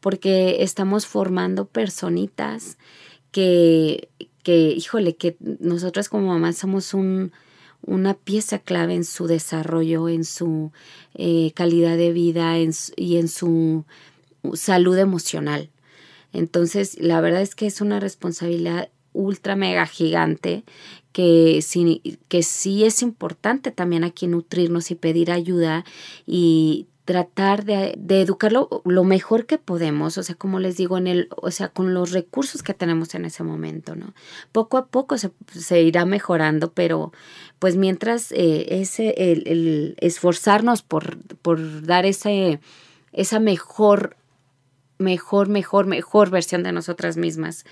porque 0.00 0.62
estamos 0.62 1.06
formando 1.06 1.66
personitas 1.66 2.78
que, 3.30 4.08
que, 4.48 4.70
híjole, 4.70 5.14
que 5.14 5.36
nosotras 5.60 6.08
como 6.08 6.28
mamás 6.28 6.56
somos 6.56 6.94
un, 6.94 7.32
una 7.82 8.14
pieza 8.14 8.58
clave 8.58 8.94
en 8.94 9.04
su 9.04 9.26
desarrollo, 9.26 10.08
en 10.08 10.24
su 10.24 10.72
eh, 11.12 11.52
calidad 11.54 11.98
de 11.98 12.14
vida 12.14 12.54
y 12.96 13.16
en 13.18 13.28
su 13.28 13.84
salud 14.54 14.96
emocional. 14.96 15.68
Entonces, 16.32 16.96
la 16.98 17.20
verdad 17.20 17.42
es 17.42 17.54
que 17.54 17.66
es 17.66 17.82
una 17.82 18.00
responsabilidad 18.00 18.88
ultra 19.12 19.54
mega 19.54 19.84
gigante 19.84 20.64
que 21.12 21.60
sí, 21.60 22.18
que 22.28 22.42
sí 22.42 22.84
es 22.84 23.02
importante 23.02 23.70
también 23.70 24.02
aquí 24.02 24.28
nutrirnos 24.28 24.90
y 24.90 24.94
pedir 24.94 25.30
ayuda 25.30 25.84
y 26.26 26.86
tratar 27.08 27.64
de, 27.64 27.96
educarlo 28.20 28.82
lo 28.84 29.02
mejor 29.02 29.46
que 29.46 29.56
podemos, 29.56 30.18
o 30.18 30.22
sea, 30.22 30.34
como 30.34 30.60
les 30.60 30.76
digo, 30.76 30.98
en 30.98 31.06
el, 31.06 31.28
o 31.40 31.50
sea, 31.50 31.70
con 31.70 31.94
los 31.94 32.12
recursos 32.12 32.62
que 32.62 32.74
tenemos 32.74 33.14
en 33.14 33.24
ese 33.24 33.42
momento, 33.42 33.96
¿no? 33.96 34.12
Poco 34.52 34.76
a 34.76 34.88
poco 34.88 35.16
se, 35.16 35.80
irá 35.80 36.04
mejorando, 36.04 36.70
pero 36.72 37.10
pues 37.60 37.76
mientras 37.76 38.30
eh, 38.32 38.82
ese, 38.82 39.14
el, 39.16 39.96
esforzarnos 40.02 40.82
por, 40.82 41.16
por 41.36 41.86
dar 41.86 42.04
ese, 42.04 42.60
esa 43.14 43.40
mejor, 43.40 44.14
mejor, 44.98 45.48
mejor, 45.48 45.86
mejor 45.86 46.28
versión 46.28 46.62
de 46.62 46.72
nosotras 46.72 47.16
mismas. 47.16 47.64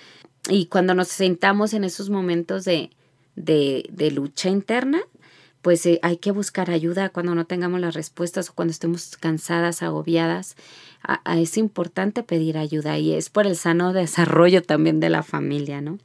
Y 0.49 0.65
cuando 0.65 0.95
nos 0.95 1.09
sentamos 1.09 1.75
en 1.75 1.85
esos 1.85 2.09
momentos 2.09 2.65
de, 2.65 2.89
de 3.35 4.11
lucha 4.13 4.49
interna, 4.49 5.03
pues 5.67 5.85
eh, 5.85 5.99
hay 6.03 6.19
que 6.19 6.31
buscar 6.31 6.71
ayuda 6.71 7.09
cuando 7.09 7.35
no 7.35 7.45
tengamos 7.45 7.81
las 7.81 7.93
respuestas 7.93 8.49
o 8.49 8.55
cuando 8.55 8.71
estemos 8.71 9.17
cansadas, 9.17 9.83
agobiadas. 9.83 10.55
es 11.37 11.57
importante 11.57 12.23
pedir 12.23 12.57
ayuda 12.57 12.99
y 12.99 13.15
es 13.15 13.31
por 13.31 13.49
el 13.49 13.57
sano 13.57 13.93
desarrollo 13.93 14.63
también 14.63 15.01
de 15.01 15.11
la 15.11 15.25
familia, 15.25 15.81
¿no? 15.81 15.99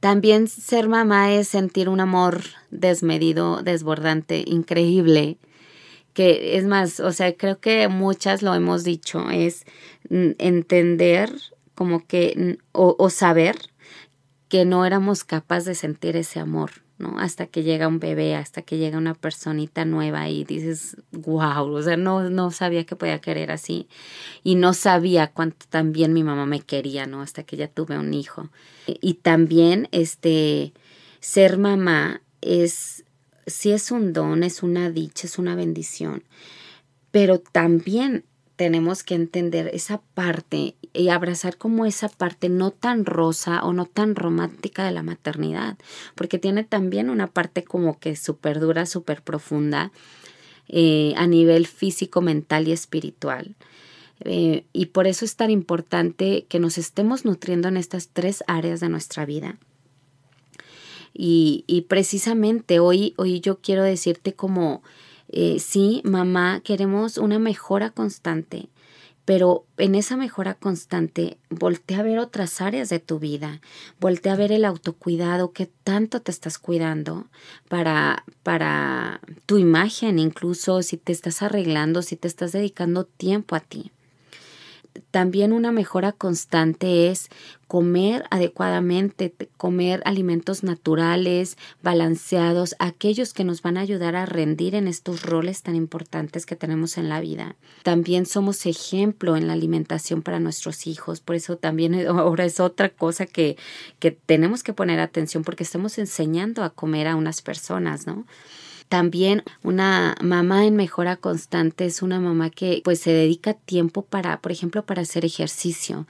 También 0.00 0.48
ser 0.48 0.88
mamá 0.88 1.34
es 1.34 1.46
sentir 1.46 1.88
un 1.88 2.00
amor 2.00 2.42
desmedido, 2.72 3.62
desbordante, 3.62 4.42
increíble, 4.44 5.38
que 6.12 6.56
es 6.56 6.66
más, 6.66 6.98
o 6.98 7.12
sea, 7.12 7.32
creo 7.36 7.60
que 7.60 7.86
muchas 7.86 8.42
lo 8.42 8.56
hemos 8.56 8.82
dicho, 8.82 9.30
es 9.30 9.66
entender 10.10 11.32
como 11.76 12.04
que, 12.08 12.58
o, 12.72 12.96
o 12.98 13.08
saber 13.08 13.54
que 14.48 14.64
no 14.64 14.84
éramos 14.84 15.22
capaces 15.22 15.66
de 15.66 15.74
sentir 15.76 16.16
ese 16.16 16.40
amor 16.40 16.84
¿no? 16.98 17.18
Hasta 17.18 17.46
que 17.46 17.62
llega 17.62 17.88
un 17.88 18.00
bebé, 18.00 18.34
hasta 18.34 18.62
que 18.62 18.78
llega 18.78 18.98
una 18.98 19.14
personita 19.14 19.84
nueva 19.84 20.28
y 20.28 20.44
dices, 20.44 20.96
wow, 21.12 21.70
o 21.70 21.82
sea, 21.82 21.96
no, 21.96 22.30
no 22.30 22.50
sabía 22.50 22.84
que 22.84 22.96
podía 22.96 23.20
querer 23.20 23.50
así 23.50 23.88
y 24.42 24.54
no 24.54 24.72
sabía 24.72 25.28
cuánto 25.28 25.66
también 25.68 26.12
mi 26.12 26.24
mamá 26.24 26.46
me 26.46 26.60
quería, 26.60 27.06
¿no? 27.06 27.20
Hasta 27.20 27.42
que 27.42 27.56
ya 27.56 27.68
tuve 27.68 27.98
un 27.98 28.14
hijo. 28.14 28.48
Y 28.86 29.14
también, 29.14 29.88
este, 29.92 30.72
ser 31.20 31.58
mamá 31.58 32.22
es, 32.40 33.04
sí 33.46 33.72
es 33.72 33.90
un 33.90 34.12
don, 34.12 34.42
es 34.42 34.62
una 34.62 34.90
dicha, 34.90 35.26
es 35.26 35.38
una 35.38 35.54
bendición, 35.54 36.24
pero 37.10 37.40
también 37.40 38.24
tenemos 38.56 39.02
que 39.02 39.14
entender 39.14 39.70
esa 39.72 40.00
parte 40.14 40.74
y 40.94 41.08
abrazar 41.10 41.58
como 41.58 41.84
esa 41.84 42.08
parte 42.08 42.48
no 42.48 42.70
tan 42.70 43.04
rosa 43.04 43.62
o 43.62 43.74
no 43.74 43.84
tan 43.84 44.16
romántica 44.16 44.84
de 44.84 44.92
la 44.92 45.02
maternidad, 45.02 45.76
porque 46.14 46.38
tiene 46.38 46.64
también 46.64 47.10
una 47.10 47.26
parte 47.26 47.62
como 47.62 47.98
que 47.98 48.16
súper 48.16 48.58
dura, 48.58 48.86
súper 48.86 49.22
profunda 49.22 49.92
eh, 50.68 51.12
a 51.16 51.26
nivel 51.26 51.66
físico, 51.66 52.22
mental 52.22 52.66
y 52.66 52.72
espiritual. 52.72 53.54
Eh, 54.20 54.64
y 54.72 54.86
por 54.86 55.06
eso 55.06 55.26
es 55.26 55.36
tan 55.36 55.50
importante 55.50 56.46
que 56.48 56.58
nos 56.58 56.78
estemos 56.78 57.26
nutriendo 57.26 57.68
en 57.68 57.76
estas 57.76 58.08
tres 58.08 58.42
áreas 58.46 58.80
de 58.80 58.88
nuestra 58.88 59.26
vida. 59.26 59.58
Y, 61.12 61.64
y 61.66 61.82
precisamente 61.82 62.78
hoy, 62.78 63.14
hoy 63.18 63.40
yo 63.40 63.58
quiero 63.58 63.82
decirte 63.82 64.32
como 64.32 64.82
eh, 65.28 65.58
sí, 65.58 66.02
mamá, 66.04 66.60
queremos 66.60 67.18
una 67.18 67.38
mejora 67.38 67.90
constante, 67.90 68.68
pero 69.24 69.64
en 69.76 69.96
esa 69.96 70.16
mejora 70.16 70.54
constante, 70.54 71.38
voltea 71.50 72.00
a 72.00 72.02
ver 72.02 72.18
otras 72.18 72.60
áreas 72.60 72.88
de 72.88 73.00
tu 73.00 73.18
vida, 73.18 73.60
voltea 73.98 74.34
a 74.34 74.36
ver 74.36 74.52
el 74.52 74.64
autocuidado, 74.64 75.52
que 75.52 75.66
tanto 75.66 76.22
te 76.22 76.30
estás 76.30 76.58
cuidando 76.58 77.26
para, 77.68 78.24
para 78.44 79.20
tu 79.46 79.58
imagen, 79.58 80.18
incluso 80.18 80.82
si 80.82 80.96
te 80.96 81.12
estás 81.12 81.42
arreglando, 81.42 82.02
si 82.02 82.16
te 82.16 82.28
estás 82.28 82.52
dedicando 82.52 83.04
tiempo 83.04 83.56
a 83.56 83.60
ti 83.60 83.90
también 85.10 85.52
una 85.52 85.72
mejora 85.72 86.12
constante 86.12 87.10
es 87.10 87.28
comer 87.66 88.24
adecuadamente, 88.30 89.34
comer 89.56 90.00
alimentos 90.04 90.62
naturales, 90.62 91.56
balanceados, 91.82 92.76
aquellos 92.78 93.32
que 93.32 93.44
nos 93.44 93.62
van 93.62 93.76
a 93.76 93.80
ayudar 93.80 94.14
a 94.14 94.26
rendir 94.26 94.74
en 94.74 94.86
estos 94.86 95.22
roles 95.22 95.62
tan 95.62 95.74
importantes 95.74 96.46
que 96.46 96.54
tenemos 96.54 96.96
en 96.96 97.08
la 97.08 97.20
vida. 97.20 97.56
También 97.82 98.26
somos 98.26 98.66
ejemplo 98.66 99.36
en 99.36 99.48
la 99.48 99.54
alimentación 99.54 100.22
para 100.22 100.38
nuestros 100.38 100.86
hijos, 100.86 101.20
por 101.20 101.34
eso 101.34 101.56
también 101.56 101.94
ahora 102.08 102.44
es 102.44 102.60
otra 102.60 102.88
cosa 102.88 103.26
que, 103.26 103.56
que 103.98 104.12
tenemos 104.12 104.62
que 104.62 104.72
poner 104.72 105.00
atención 105.00 105.42
porque 105.42 105.64
estamos 105.64 105.98
enseñando 105.98 106.62
a 106.62 106.70
comer 106.70 107.08
a 107.08 107.16
unas 107.16 107.42
personas, 107.42 108.06
¿no? 108.06 108.26
También 108.88 109.42
una 109.62 110.14
mamá 110.22 110.64
en 110.64 110.76
mejora 110.76 111.16
constante 111.16 111.86
es 111.86 112.02
una 112.02 112.20
mamá 112.20 112.50
que 112.50 112.80
pues 112.84 113.00
se 113.00 113.10
dedica 113.10 113.54
tiempo 113.54 114.02
para, 114.02 114.40
por 114.40 114.52
ejemplo, 114.52 114.84
para 114.84 115.02
hacer 115.02 115.24
ejercicio. 115.24 116.06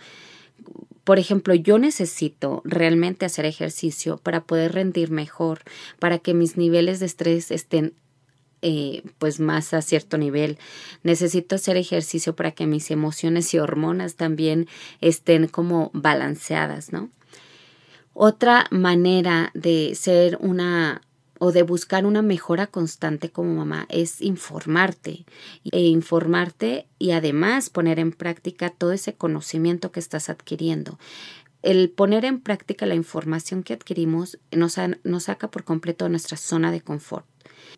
Por 1.04 1.18
ejemplo, 1.18 1.54
yo 1.54 1.78
necesito 1.78 2.62
realmente 2.64 3.25
hacer 3.25 3.47
ejercicio 3.47 4.18
para 4.18 4.45
poder 4.45 4.73
rendir 4.73 5.11
mejor, 5.11 5.61
para 5.99 6.18
que 6.18 6.35
mis 6.35 6.56
niveles 6.56 7.00
de 7.00 7.06
estrés 7.06 7.50
estén 7.50 7.95
eh, 8.62 9.02
pues 9.18 9.38
más 9.38 9.73
a 9.73 9.83
cierto 9.83 10.18
nivel. 10.18 10.59
Necesito 11.02 11.54
hacer 11.54 11.76
ejercicio 11.76 12.35
para 12.35 12.50
que 12.50 12.66
mis 12.66 12.90
emociones 12.90 13.54
y 13.54 13.59
hormonas 13.59 14.16
también 14.16 14.66
estén 15.00 15.47
como 15.47 15.90
balanceadas, 15.95 16.92
¿no? 16.92 17.11
Otra 18.12 18.66
manera 18.71 19.50
de 19.54 19.95
ser 19.95 20.38
una 20.40 21.02
o 21.38 21.52
de 21.52 21.62
buscar 21.62 22.07
una 22.07 22.23
mejora 22.23 22.66
constante 22.66 23.31
como 23.31 23.55
mamá 23.55 23.87
es 23.88 24.21
informarte 24.21 25.26
e 25.71 25.83
informarte 25.83 26.87
y 26.99 27.12
además 27.12 27.71
poner 27.71 27.99
en 27.99 28.12
práctica 28.12 28.71
todo 28.71 28.93
ese 28.93 29.14
conocimiento 29.14 29.93
que 29.93 30.00
estás 30.00 30.28
adquiriendo. 30.28 30.99
El 31.62 31.90
poner 31.90 32.25
en 32.25 32.40
práctica 32.40 32.87
la 32.87 32.95
información 32.95 33.62
que 33.62 33.73
adquirimos 33.73 34.38
nos, 34.52 34.76
nos 35.05 35.25
saca 35.25 35.50
por 35.50 35.64
completo 35.64 36.05
de 36.05 36.11
nuestra 36.11 36.37
zona 36.37 36.71
de 36.71 36.81
confort. 36.81 37.26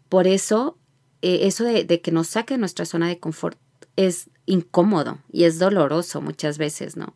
Por 0.08 0.26
eso, 0.26 0.76
eh, 1.22 1.40
eso 1.42 1.64
de, 1.64 1.84
de 1.84 2.00
que 2.00 2.12
nos 2.12 2.28
saque 2.28 2.54
de 2.54 2.58
nuestra 2.58 2.84
zona 2.84 3.08
de 3.08 3.18
confort 3.18 3.58
es 3.96 4.30
incómodo 4.46 5.18
y 5.32 5.44
es 5.44 5.58
doloroso 5.58 6.20
muchas 6.20 6.58
veces, 6.58 6.96
¿no? 6.96 7.14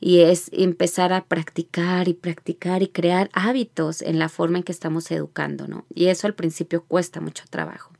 Y 0.00 0.20
es 0.20 0.50
empezar 0.52 1.12
a 1.12 1.24
practicar 1.24 2.08
y 2.08 2.14
practicar 2.14 2.82
y 2.82 2.88
crear 2.88 3.30
hábitos 3.32 4.02
en 4.02 4.18
la 4.18 4.28
forma 4.28 4.58
en 4.58 4.64
que 4.64 4.72
estamos 4.72 5.10
educando, 5.10 5.66
¿no? 5.66 5.86
Y 5.94 6.06
eso 6.06 6.26
al 6.26 6.34
principio 6.34 6.84
cuesta 6.84 7.20
mucho 7.20 7.44
trabajo. 7.48 7.92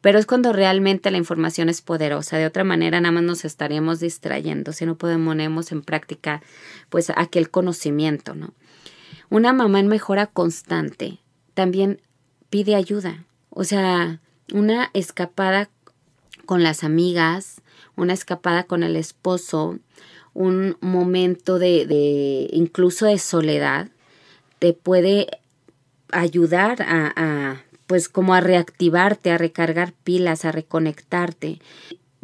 Pero 0.00 0.18
es 0.18 0.26
cuando 0.26 0.52
realmente 0.52 1.10
la 1.10 1.16
información 1.16 1.70
es 1.70 1.80
poderosa. 1.80 2.36
De 2.36 2.44
otra 2.44 2.62
manera, 2.62 3.00
nada 3.00 3.12
más 3.12 3.22
nos 3.22 3.44
estaríamos 3.44 4.00
distrayendo 4.00 4.72
si 4.72 4.84
no 4.84 4.98
ponemos 4.98 5.72
en 5.72 5.82
práctica, 5.82 6.42
pues, 6.90 7.10
aquel 7.16 7.50
conocimiento, 7.50 8.34
¿no? 8.34 8.52
Una 9.30 9.52
mamá 9.54 9.80
en 9.80 9.88
mejora 9.88 10.26
constante 10.26 11.20
también 11.54 12.02
pide 12.50 12.74
ayuda. 12.74 13.24
O 13.48 13.64
sea, 13.64 14.20
una 14.52 14.90
escapada 14.92 15.70
con 16.44 16.62
las 16.62 16.84
amigas, 16.84 17.62
una 17.96 18.12
escapada 18.12 18.64
con 18.64 18.82
el 18.82 18.96
esposo, 18.96 19.78
un 20.34 20.76
momento 20.80 21.58
de, 21.58 21.86
de 21.86 22.48
incluso 22.52 23.06
de 23.06 23.18
soledad, 23.18 23.88
te 24.58 24.72
puede 24.72 25.28
ayudar 26.12 26.82
a, 26.82 27.12
a, 27.16 27.62
pues 27.86 28.08
como 28.08 28.34
a 28.34 28.40
reactivarte, 28.40 29.30
a 29.30 29.38
recargar 29.38 29.92
pilas, 30.04 30.44
a 30.44 30.52
reconectarte. 30.52 31.60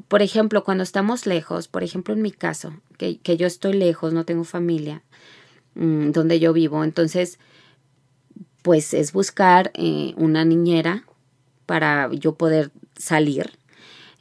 Por 0.09 0.23
ejemplo, 0.23 0.65
cuando 0.65 0.83
estamos 0.83 1.27
lejos, 1.27 1.69
por 1.69 1.83
ejemplo 1.83 2.15
en 2.15 2.23
mi 2.23 2.33
caso, 2.33 2.75
que, 2.99 3.19
que 3.19 3.37
yo 3.37 3.47
estoy 3.47 3.75
lejos, 3.75 4.13
no 4.13 4.25
tengo 4.25 4.45
familia 4.45 5.03
mmm, 5.75 6.11
donde 6.11 6.41
yo 6.41 6.53
vivo, 6.53 6.85
entonces, 6.85 7.39
pues 8.63 8.93
es 8.95 9.13
buscar 9.13 9.71
eh, 9.75 10.15
una 10.17 10.45
niñera 10.45 11.05
para 11.67 12.13
yo 12.13 12.35
poder 12.35 12.71
salir. 12.97 13.53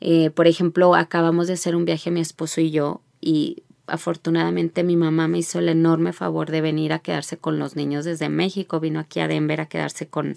Eh, 0.02 0.30
por 0.30 0.47
ejemplo, 0.47 0.95
acabamos 0.95 1.47
de 1.47 1.54
hacer 1.54 1.75
un 1.75 1.86
viaje 1.86 2.12
mi 2.12 2.21
esposo 2.21 2.62
y 2.62 2.71
yo 2.71 3.02
y 3.19 3.63
afortunadamente 3.89 4.84
mi 4.84 4.95
mamá 4.95 5.28
me 5.28 5.39
hizo 5.39 5.60
el 5.60 5.69
enorme 5.69 6.13
favor 6.13 6.49
de 6.52 6.62
venir 6.62 6.93
a 6.93 6.99
quedarse 6.99 7.38
con 7.38 7.60
los 7.60 7.75
niños 7.75 8.06
desde 8.06 8.30
México, 8.30 8.80
vino 8.80 8.99
aquí 8.99 9.19
a 9.19 9.28
Denver 9.28 9.62
a 9.62 9.67
quedarse 9.67 10.08
con, 10.08 10.36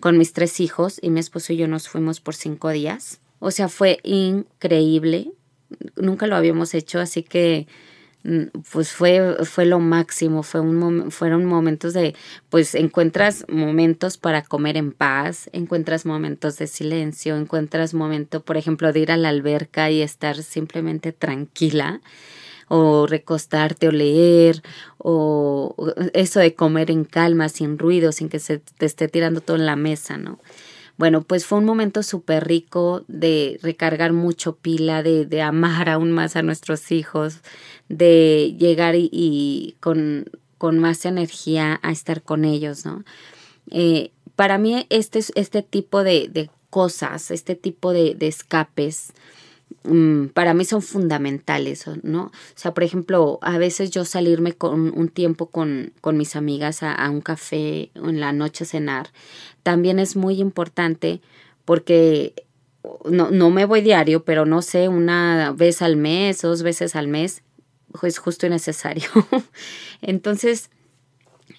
con 0.00 0.18
mis 0.18 0.32
tres 0.32 0.60
hijos 0.60 0.98
y 1.02 1.10
mi 1.10 1.20
esposo 1.20 1.52
y 1.52 1.56
yo 1.56 1.68
nos 1.68 1.88
fuimos 1.88 2.20
por 2.20 2.34
cinco 2.34 2.70
días. 2.70 3.20
O 3.38 3.50
sea, 3.50 3.68
fue 3.68 3.98
increíble, 4.02 5.30
nunca 5.96 6.26
lo 6.26 6.36
habíamos 6.36 6.74
hecho, 6.74 7.00
así 7.00 7.22
que 7.22 7.66
mm, 8.24 8.60
pues 8.72 8.92
fue, 8.92 9.44
fue 9.44 9.66
lo 9.66 9.78
máximo, 9.78 10.42
fue 10.42 10.60
un 10.60 11.10
fueron 11.10 11.44
momentos 11.44 11.92
de, 11.92 12.14
pues 12.48 12.74
encuentras 12.74 13.44
momentos 13.48 14.16
para 14.16 14.42
comer 14.42 14.76
en 14.76 14.92
paz, 14.92 15.50
encuentras 15.52 16.06
momentos 16.06 16.58
de 16.58 16.66
silencio, 16.66 17.36
encuentras 17.36 17.94
momento, 17.94 18.42
por 18.42 18.56
ejemplo, 18.56 18.92
de 18.92 19.00
ir 19.00 19.12
a 19.12 19.16
la 19.16 19.28
alberca 19.28 19.90
y 19.90 20.00
estar 20.00 20.42
simplemente 20.42 21.12
tranquila 21.12 22.00
o 22.68 23.06
recostarte 23.06 23.88
o 23.88 23.92
leer 23.92 24.62
o 24.98 25.74
eso 26.12 26.40
de 26.40 26.54
comer 26.54 26.90
en 26.90 27.04
calma, 27.04 27.48
sin 27.48 27.78
ruido, 27.78 28.12
sin 28.12 28.28
que 28.28 28.38
se 28.38 28.58
te 28.58 28.86
esté 28.86 29.08
tirando 29.08 29.40
todo 29.40 29.56
en 29.56 29.66
la 29.66 29.76
mesa, 29.76 30.18
¿no? 30.18 30.38
Bueno, 30.98 31.22
pues 31.22 31.44
fue 31.44 31.58
un 31.58 31.66
momento 31.66 32.02
súper 32.02 32.46
rico 32.46 33.04
de 33.06 33.58
recargar 33.62 34.12
mucho 34.12 34.56
pila, 34.56 35.02
de, 35.02 35.26
de, 35.26 35.42
amar 35.42 35.88
aún 35.90 36.12
más 36.12 36.36
a 36.36 36.42
nuestros 36.42 36.90
hijos, 36.90 37.40
de 37.88 38.56
llegar 38.58 38.94
y, 38.96 39.76
con, 39.80 40.30
con, 40.58 40.78
más 40.78 41.04
energía 41.04 41.78
a 41.82 41.92
estar 41.92 42.22
con 42.22 42.44
ellos, 42.44 42.86
¿no? 42.86 43.04
Eh, 43.70 44.12
para 44.36 44.58
mí 44.58 44.86
este, 44.90 45.20
este 45.34 45.62
tipo 45.62 46.02
de, 46.02 46.50
cosas, 46.70 47.30
este 47.30 47.54
tipo 47.54 47.92
de, 47.92 48.16
escapes, 48.20 49.12
para 50.34 50.54
mí 50.54 50.64
son 50.64 50.82
fundamentales, 50.82 51.84
¿no? 52.02 52.24
O 52.24 52.32
sea, 52.54 52.74
por 52.74 52.84
ejemplo, 52.84 53.38
a 53.42 53.58
veces 53.58 53.90
yo 53.90 54.04
salirme 54.04 54.52
con 54.52 54.96
un 54.98 55.08
tiempo 55.08 55.46
con, 55.46 55.92
con 56.00 56.16
mis 56.16 56.36
amigas 56.36 56.82
a, 56.82 57.08
un 57.10 57.20
café 57.20 57.90
en 57.94 58.20
la 58.20 58.32
noche 58.32 58.64
a 58.64 58.66
cenar, 58.66 59.10
también 59.62 59.98
es 59.98 60.16
muy 60.16 60.40
importante 60.40 61.20
porque 61.64 62.34
no, 63.04 63.30
no 63.30 63.50
me 63.50 63.64
voy 63.64 63.80
diario, 63.80 64.24
pero 64.24 64.46
no 64.46 64.62
sé, 64.62 64.88
una 64.88 65.52
vez 65.52 65.82
al 65.82 65.96
mes, 65.96 66.42
dos 66.42 66.62
veces 66.62 66.96
al 66.96 67.08
mes, 67.08 67.42
es 68.02 68.18
justo 68.18 68.46
y 68.46 68.50
necesario. 68.50 69.08
Entonces, 70.02 70.70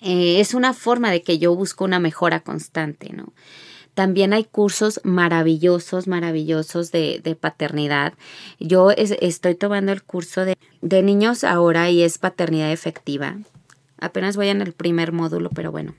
eh, 0.02 0.40
es 0.40 0.54
una 0.54 0.74
forma 0.74 1.12
de 1.12 1.22
que 1.24 1.40
yo 1.40 1.56
busco 1.56 1.86
una 1.86 2.00
mejora 2.00 2.42
constante, 2.42 3.12
¿no? 3.14 3.34
También 3.98 4.32
hay 4.32 4.44
cursos 4.44 5.02
maravillosos, 5.04 6.06
maravillosos 6.06 6.92
de, 6.92 7.38
paternidad. 7.42 8.14
Yo 8.60 8.92
estoy 8.92 9.56
tomando 9.56 9.92
el 9.92 10.04
curso 10.04 10.46
de, 10.46 10.56
niños 11.02 11.44
ahora 11.44 11.90
y 11.90 12.04
es 12.04 12.20
paternidad 12.20 12.72
efectiva. 12.72 13.40
Apenas 14.00 14.36
voy 14.36 14.50
en 14.50 14.62
el 14.62 14.74
primer 14.74 15.14
módulo, 15.14 15.50
pero 15.50 15.72
bueno. 15.72 15.96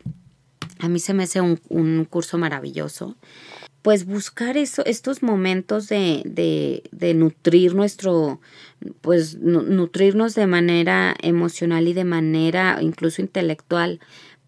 A 0.78 0.88
mí 0.88 1.00
se 1.00 1.12
me 1.12 1.24
hace 1.24 1.40
un, 1.40 2.06
curso 2.08 2.38
maravilloso 2.38 3.16
pues 3.82 4.06
buscar 4.06 4.56
estos 4.56 5.22
momentos 5.24 5.88
de, 5.88 6.22
de 6.92 7.14
nutrir 7.14 7.74
nuestro, 7.74 8.40
pues 9.00 9.38
nutrirnos 9.38 10.36
de 10.36 10.46
manera 10.46 11.16
emocional 11.20 11.88
y 11.88 11.94
de 11.94 12.04
manera 12.04 12.78
incluso 12.80 13.22
intelectual 13.22 13.98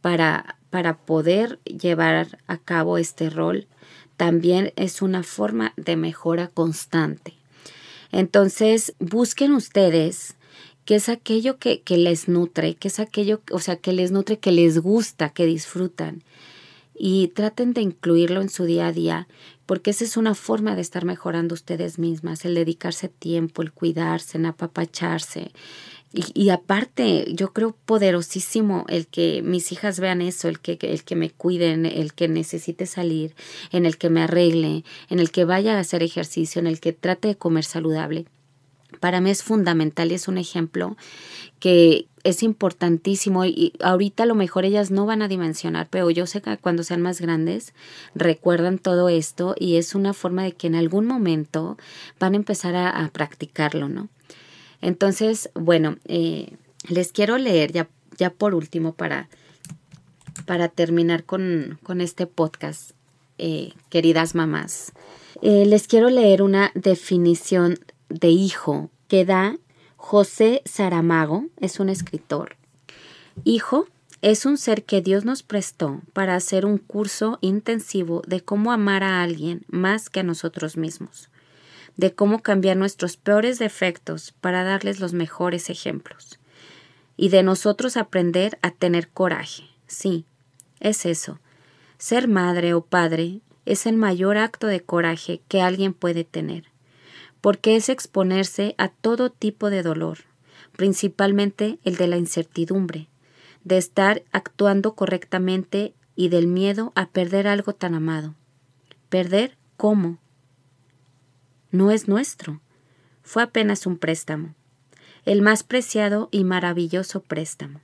para, 0.02 0.59
para 0.70 0.96
poder 0.96 1.58
llevar 1.64 2.38
a 2.46 2.58
cabo 2.58 2.96
este 2.98 3.28
rol, 3.28 3.66
también 4.16 4.72
es 4.76 5.02
una 5.02 5.22
forma 5.22 5.72
de 5.76 5.96
mejora 5.96 6.48
constante. 6.48 7.34
Entonces, 8.12 8.94
busquen 8.98 9.52
ustedes 9.52 10.36
qué 10.84 10.96
es 10.96 11.08
aquello 11.08 11.58
que, 11.58 11.82
les 11.88 12.28
nutre, 12.28 12.74
qué 12.74 12.88
es 12.88 13.00
aquello, 13.00 13.40
o 13.52 13.60
sea, 13.60 13.76
que 13.76 13.92
les 13.92 14.10
nutre, 14.10 14.38
que 14.38 14.52
les 14.52 14.78
gusta, 14.78 15.30
que 15.30 15.46
disfrutan 15.46 16.22
y 17.02 17.28
traten 17.28 17.72
de 17.72 17.80
incluirlo 17.80 18.42
en 18.42 18.50
su 18.50 18.64
día 18.64 18.88
a 18.88 18.92
día, 18.92 19.26
porque 19.64 19.90
esa 19.90 20.04
es 20.04 20.18
una 20.18 20.34
forma 20.34 20.74
de 20.74 20.82
estar 20.82 21.06
mejorando 21.06 21.54
ustedes 21.54 21.98
mismas, 21.98 22.44
el 22.44 22.54
dedicarse 22.54 23.08
tiempo, 23.08 23.62
el 23.62 23.72
cuidarse, 23.72 24.36
el 24.36 24.44
apapacharse. 24.44 25.52
Y, 26.12 26.50
aparte, 26.50 27.26
yo 27.34 27.52
creo 27.52 27.76
poderosísimo 27.86 28.84
el 28.88 29.06
que 29.06 29.42
mis 29.42 29.70
hijas 29.70 30.00
vean 30.00 30.22
eso, 30.22 30.48
el 30.48 30.58
que, 30.58 30.76
el 30.80 31.04
que 31.04 31.14
me 31.14 31.30
cuiden, 31.30 31.86
el 31.86 32.14
que 32.14 32.26
necesite 32.26 32.86
salir, 32.86 33.36
en 33.70 33.86
el 33.86 33.96
que 33.96 34.10
me 34.10 34.22
arregle, 34.22 34.84
en 35.08 35.20
el 35.20 35.30
que 35.30 35.44
vaya 35.44 35.76
a 35.76 35.80
hacer 35.80 36.02
ejercicio, 36.02 36.58
en 36.58 36.66
el 36.66 36.80
que 36.80 36.92
trate 36.92 37.28
de 37.28 37.36
comer 37.36 37.62
saludable. 37.62 38.26
Para 38.98 39.20
mí 39.20 39.30
es 39.30 39.44
fundamental 39.44 40.10
y 40.10 40.14
es 40.14 40.26
un 40.26 40.36
ejemplo 40.36 40.96
que 41.60 42.06
es 42.24 42.42
importantísimo 42.42 43.44
y 43.44 43.72
ahorita 43.80 44.24
a 44.24 44.26
lo 44.26 44.34
mejor 44.34 44.64
ellas 44.64 44.90
no 44.90 45.06
van 45.06 45.22
a 45.22 45.28
dimensionar, 45.28 45.88
pero 45.90 46.10
yo 46.10 46.26
sé 46.26 46.42
que 46.42 46.56
cuando 46.58 46.82
sean 46.82 47.02
más 47.02 47.20
grandes 47.20 47.72
recuerdan 48.14 48.78
todo 48.78 49.08
esto 49.08 49.54
y 49.58 49.76
es 49.76 49.94
una 49.94 50.12
forma 50.12 50.42
de 50.42 50.52
que 50.52 50.66
en 50.66 50.74
algún 50.74 51.06
momento 51.06 51.78
van 52.18 52.34
a 52.34 52.36
empezar 52.36 52.74
a, 52.74 53.08
practicarlo, 53.12 53.88
¿no? 53.88 54.08
Entonces, 54.80 55.50
bueno, 55.54 55.96
eh, 56.06 56.56
les 56.88 57.12
quiero 57.12 57.38
leer 57.38 57.72
ya, 57.72 57.88
ya 58.16 58.30
por 58.30 58.54
último 58.54 58.94
para, 58.94 59.28
para 60.46 60.68
terminar 60.68 61.24
con, 61.24 61.78
con 61.82 62.00
este 62.00 62.26
podcast, 62.26 62.92
eh, 63.38 63.72
queridas 63.88 64.34
mamás. 64.34 64.92
Eh, 65.42 65.64
les 65.66 65.86
quiero 65.86 66.10
leer 66.10 66.42
una 66.42 66.72
definición 66.74 67.78
de 68.08 68.28
hijo 68.28 68.90
que 69.08 69.24
da 69.24 69.56
José 69.96 70.62
Saramago, 70.64 71.46
es 71.58 71.80
un 71.80 71.88
escritor. 71.88 72.56
Hijo 73.44 73.86
es 74.22 74.44
un 74.44 74.58
ser 74.58 74.84
que 74.84 75.00
Dios 75.00 75.24
nos 75.24 75.42
prestó 75.42 76.02
para 76.12 76.34
hacer 76.34 76.66
un 76.66 76.76
curso 76.76 77.38
intensivo 77.40 78.22
de 78.26 78.42
cómo 78.42 78.72
amar 78.72 79.02
a 79.02 79.22
alguien 79.22 79.64
más 79.68 80.10
que 80.10 80.20
a 80.20 80.24
nosotros 80.24 80.76
mismos, 80.76 81.29
de 81.96 82.14
cómo 82.14 82.42
cambiar 82.42 82.76
nuestros 82.76 83.16
peores 83.16 83.58
defectos 83.58 84.32
para 84.40 84.64
darles 84.64 85.00
los 85.00 85.12
mejores 85.12 85.70
ejemplos, 85.70 86.38
y 87.16 87.28
de 87.28 87.42
nosotros 87.42 87.96
aprender 87.96 88.58
a 88.62 88.70
tener 88.70 89.08
coraje. 89.08 89.64
Sí, 89.86 90.24
es 90.80 91.06
eso. 91.06 91.40
Ser 91.98 92.28
madre 92.28 92.74
o 92.74 92.82
padre 92.82 93.40
es 93.66 93.86
el 93.86 93.96
mayor 93.96 94.38
acto 94.38 94.66
de 94.66 94.80
coraje 94.80 95.42
que 95.48 95.60
alguien 95.60 95.92
puede 95.92 96.24
tener 96.24 96.70
porque 97.40 97.76
es 97.76 97.88
exponerse 97.88 98.74
a 98.78 98.88
todo 98.88 99.30
tipo 99.30 99.70
de 99.70 99.82
dolor, 99.82 100.18
principalmente 100.76 101.78
el 101.84 101.96
de 101.96 102.06
la 102.06 102.16
incertidumbre, 102.16 103.08
de 103.64 103.78
estar 103.78 104.22
actuando 104.32 104.94
correctamente 104.94 105.94
y 106.16 106.28
del 106.28 106.46
miedo 106.46 106.92
a 106.94 107.08
perder 107.08 107.46
algo 107.46 107.74
tan 107.74 107.94
amado. 107.94 108.34
¿Perder 109.08 109.56
cómo? 109.76 110.18
No 111.70 111.90
es 111.90 112.08
nuestro. 112.08 112.60
Fue 113.22 113.42
apenas 113.42 113.86
un 113.86 113.98
préstamo, 113.98 114.54
el 115.24 115.42
más 115.42 115.62
preciado 115.62 116.28
y 116.32 116.44
maravilloso 116.44 117.22
préstamo. 117.22 117.80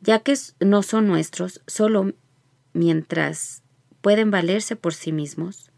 Ya 0.00 0.20
que 0.20 0.34
no 0.60 0.82
son 0.82 1.06
nuestros 1.06 1.62
solo 1.66 2.12
mientras 2.72 3.62
pueden 4.00 4.30
valerse 4.30 4.76
por 4.76 4.94
sí 4.94 5.12
mismos, 5.12 5.70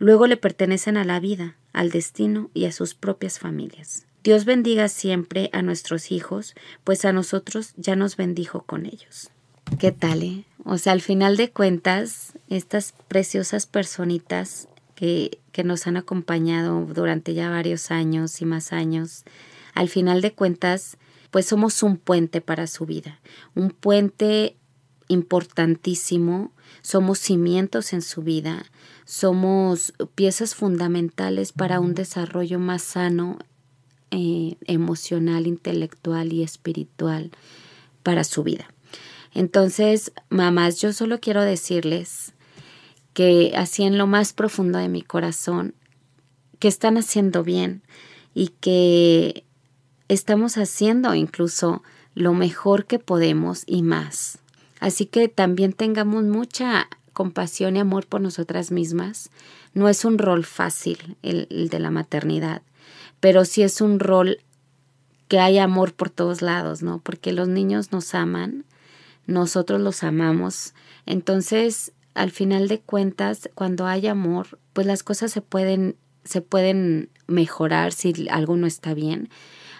Luego 0.00 0.26
le 0.26 0.38
pertenecen 0.38 0.96
a 0.96 1.04
la 1.04 1.20
vida, 1.20 1.56
al 1.74 1.90
destino 1.90 2.50
y 2.54 2.64
a 2.64 2.72
sus 2.72 2.94
propias 2.94 3.38
familias. 3.38 4.06
Dios 4.24 4.46
bendiga 4.46 4.88
siempre 4.88 5.50
a 5.52 5.60
nuestros 5.60 6.10
hijos, 6.10 6.54
pues 6.84 7.04
a 7.04 7.12
nosotros 7.12 7.74
ya 7.76 7.96
nos 7.96 8.16
bendijo 8.16 8.62
con 8.62 8.86
ellos. 8.86 9.30
¿Qué 9.78 9.92
tal? 9.92 10.22
Eh? 10.22 10.44
O 10.64 10.78
sea, 10.78 10.94
al 10.94 11.02
final 11.02 11.36
de 11.36 11.50
cuentas, 11.50 12.32
estas 12.48 12.94
preciosas 13.08 13.66
personitas 13.66 14.68
que, 15.00 15.40
que 15.50 15.64
nos 15.64 15.86
han 15.86 15.96
acompañado 15.96 16.84
durante 16.84 17.32
ya 17.32 17.48
varios 17.48 17.90
años 17.90 18.42
y 18.42 18.44
más 18.44 18.74
años, 18.74 19.24
al 19.72 19.88
final 19.88 20.20
de 20.20 20.34
cuentas, 20.34 20.98
pues 21.30 21.46
somos 21.46 21.82
un 21.82 21.96
puente 21.96 22.42
para 22.42 22.66
su 22.66 22.84
vida, 22.84 23.18
un 23.54 23.70
puente 23.70 24.56
importantísimo, 25.08 26.52
somos 26.82 27.18
cimientos 27.18 27.94
en 27.94 28.02
su 28.02 28.20
vida, 28.20 28.66
somos 29.06 29.94
piezas 30.14 30.54
fundamentales 30.54 31.52
para 31.52 31.80
un 31.80 31.94
desarrollo 31.94 32.58
más 32.58 32.82
sano, 32.82 33.38
eh, 34.10 34.56
emocional, 34.66 35.46
intelectual 35.46 36.30
y 36.34 36.42
espiritual 36.42 37.30
para 38.02 38.22
su 38.22 38.42
vida. 38.42 38.68
Entonces, 39.32 40.12
mamás, 40.28 40.78
yo 40.78 40.92
solo 40.92 41.20
quiero 41.20 41.40
decirles 41.40 42.29
que 43.20 43.52
así 43.54 43.82
en 43.82 43.98
lo 43.98 44.06
más 44.06 44.32
profundo 44.32 44.78
de 44.78 44.88
mi 44.88 45.02
corazón, 45.02 45.74
que 46.58 46.68
están 46.68 46.96
haciendo 46.96 47.44
bien 47.44 47.82
y 48.32 48.48
que 48.60 49.44
estamos 50.08 50.56
haciendo 50.56 51.14
incluso 51.14 51.82
lo 52.14 52.32
mejor 52.32 52.86
que 52.86 52.98
podemos 52.98 53.64
y 53.66 53.82
más. 53.82 54.38
Así 54.80 55.04
que 55.04 55.28
también 55.28 55.74
tengamos 55.74 56.24
mucha 56.24 56.88
compasión 57.12 57.76
y 57.76 57.80
amor 57.80 58.06
por 58.06 58.22
nosotras 58.22 58.70
mismas. 58.70 59.28
No 59.74 59.90
es 59.90 60.06
un 60.06 60.16
rol 60.16 60.46
fácil 60.46 61.18
el, 61.20 61.68
de 61.68 61.78
la 61.78 61.90
maternidad, 61.90 62.62
pero 63.20 63.44
sí 63.44 63.60
es 63.60 63.82
un 63.82 64.00
rol 64.00 64.38
que 65.28 65.40
hay 65.40 65.58
amor 65.58 65.92
por 65.92 66.08
todos 66.08 66.40
lados, 66.40 66.82
¿no? 66.82 67.00
Porque 67.00 67.32
los 67.32 67.48
niños 67.48 67.92
nos 67.92 68.14
aman, 68.14 68.64
nosotros 69.26 69.78
los 69.78 70.04
amamos. 70.04 70.72
Entonces, 71.04 71.92
al 72.14 72.30
final 72.30 72.68
de 72.68 72.80
cuentas, 72.80 73.48
cuando 73.54 73.86
hay 73.86 74.06
amor, 74.06 74.58
pues 74.72 74.86
las 74.86 75.02
cosas 75.02 75.32
se 75.32 75.40
pueden, 75.40 75.96
se 76.24 76.40
pueden 76.40 77.10
mejorar 77.26 77.92
si 77.92 78.28
algo 78.30 78.56
no 78.56 78.66
está 78.66 78.94
bien. 78.94 79.28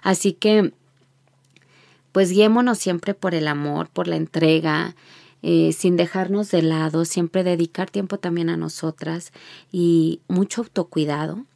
Así 0.02 0.32
que, 0.32 0.72
pues 2.12 2.30
guiémonos 2.30 2.78
siempre 2.78 3.14
por 3.14 3.34
el 3.34 3.48
amor, 3.48 3.88
por 3.88 4.08
la 4.08 4.16
entrega, 4.16 4.94
eh, 5.42 5.72
sin 5.72 5.96
dejarnos 5.96 6.50
de 6.50 6.62
lado, 6.62 7.04
siempre 7.04 7.44
dedicar 7.44 7.90
tiempo 7.90 8.18
también 8.18 8.50
a 8.50 8.56
nosotras 8.56 9.32
y 9.72 10.20
mucho 10.28 10.62
autocuidado 10.62 11.46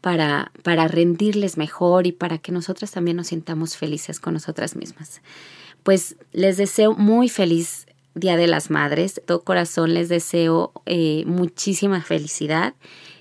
para, 0.00 0.52
para 0.62 0.88
rendirles 0.88 1.56
mejor 1.56 2.06
y 2.06 2.12
para 2.12 2.38
que 2.38 2.52
nosotras 2.52 2.90
también 2.90 3.18
nos 3.18 3.28
sintamos 3.28 3.76
felices 3.76 4.20
con 4.20 4.34
nosotras 4.34 4.76
mismas. 4.76 5.20
Pues 5.82 6.16
les 6.32 6.56
deseo 6.56 6.94
muy 6.94 7.28
feliz 7.28 7.87
Día 8.14 8.36
de 8.36 8.46
las 8.46 8.70
Madres. 8.70 9.16
De 9.16 9.22
todo 9.22 9.42
corazón 9.42 9.94
les 9.94 10.08
deseo 10.08 10.72
eh, 10.86 11.24
muchísima 11.26 12.02
felicidad 12.02 12.74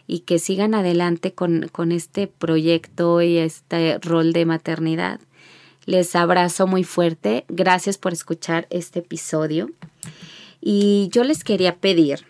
y 0.07 0.19
que 0.19 0.39
sigan 0.39 0.73
adelante 0.73 1.33
con, 1.33 1.67
con 1.71 1.91
este 1.91 2.27
proyecto 2.27 3.21
y 3.21 3.37
este 3.37 3.99
rol 3.99 4.33
de 4.33 4.45
maternidad. 4.45 5.19
Les 5.85 6.15
abrazo 6.15 6.67
muy 6.67 6.83
fuerte. 6.83 7.45
Gracias 7.47 7.97
por 7.97 8.13
escuchar 8.13 8.67
este 8.69 8.99
episodio. 8.99 9.69
Y 10.61 11.09
yo 11.11 11.23
les 11.23 11.43
quería 11.43 11.75
pedir 11.75 12.25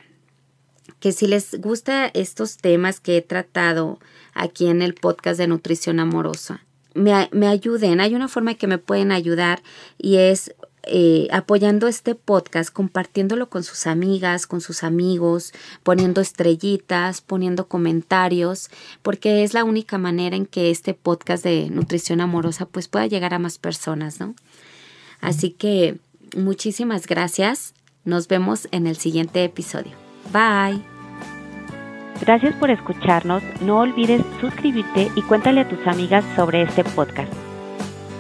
que 1.00 1.12
si 1.12 1.28
les 1.28 1.60
gusta 1.60 2.08
estos 2.14 2.58
temas 2.58 3.00
que 3.00 3.18
he 3.18 3.22
tratado 3.22 4.00
aquí 4.34 4.68
en 4.68 4.82
el 4.82 4.94
podcast 4.94 5.40
de 5.40 5.48
Nutrición 5.48 6.00
Amorosa, 6.00 6.64
me, 6.94 7.30
me 7.32 7.48
ayuden. 7.48 8.00
Hay 8.00 8.16
una 8.16 8.28
forma 8.28 8.56
que 8.56 8.68
me 8.68 8.80
pueden 8.80 9.12
ayudar 9.12 9.62
y 9.98 10.18
es 10.18 10.54
eh, 10.90 11.28
apoyando 11.32 11.88
este 11.88 12.16
podcast, 12.16 12.72
compartiéndolo 12.72 13.50
con 13.50 13.64
sus 13.64 13.88
amigas, 13.88 14.48
con 14.48 14.62
sus 14.62 14.84
amigos, 14.84 15.54
poniendo 15.84 16.22
estrellitas, 16.22 17.22
poniendo 17.22 17.68
comentarios, 17.68 18.70
porque 19.02 19.44
es 19.44 19.54
la 19.54 19.64
única 19.64 19.98
manera 19.98 20.36
en 20.36 20.46
que 20.46 20.72
este 20.72 20.94
podcast 20.94 21.44
de 21.44 21.70
nutrición 21.70 22.22
amorosa 22.22 22.66
pues 22.66 22.88
pueda 22.88 23.08
llegar 23.08 23.34
a 23.34 23.40
más 23.40 23.58
personas, 23.58 24.20
¿no? 24.20 24.36
Así 25.22 25.52
que 25.52 25.98
muchísimas 26.36 27.08
gracias. 27.08 27.74
Nos 28.06 28.28
vemos 28.28 28.68
en 28.72 28.88
el 28.88 28.98
siguiente 28.98 29.44
episodio. 29.44 29.92
Bye. 30.32 30.82
Gracias 32.22 32.56
por 32.56 32.72
escucharnos. 32.72 33.44
No 33.62 33.80
olvides 33.80 34.22
suscribirte 34.42 35.12
y 35.16 35.22
cuéntale 35.24 35.62
a 35.62 35.70
tus 35.70 35.86
amigas 35.86 36.24
sobre 36.36 36.64
este 36.64 36.84
podcast. 36.84 37.32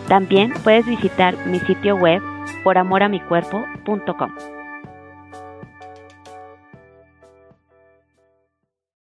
También 0.08 0.53
puedes 0.63 0.86
visitar 0.86 1.45
mi 1.47 1.60
sitio 1.60 1.95
web 1.95 2.21
poramoramicuerpo.com. 2.67 4.57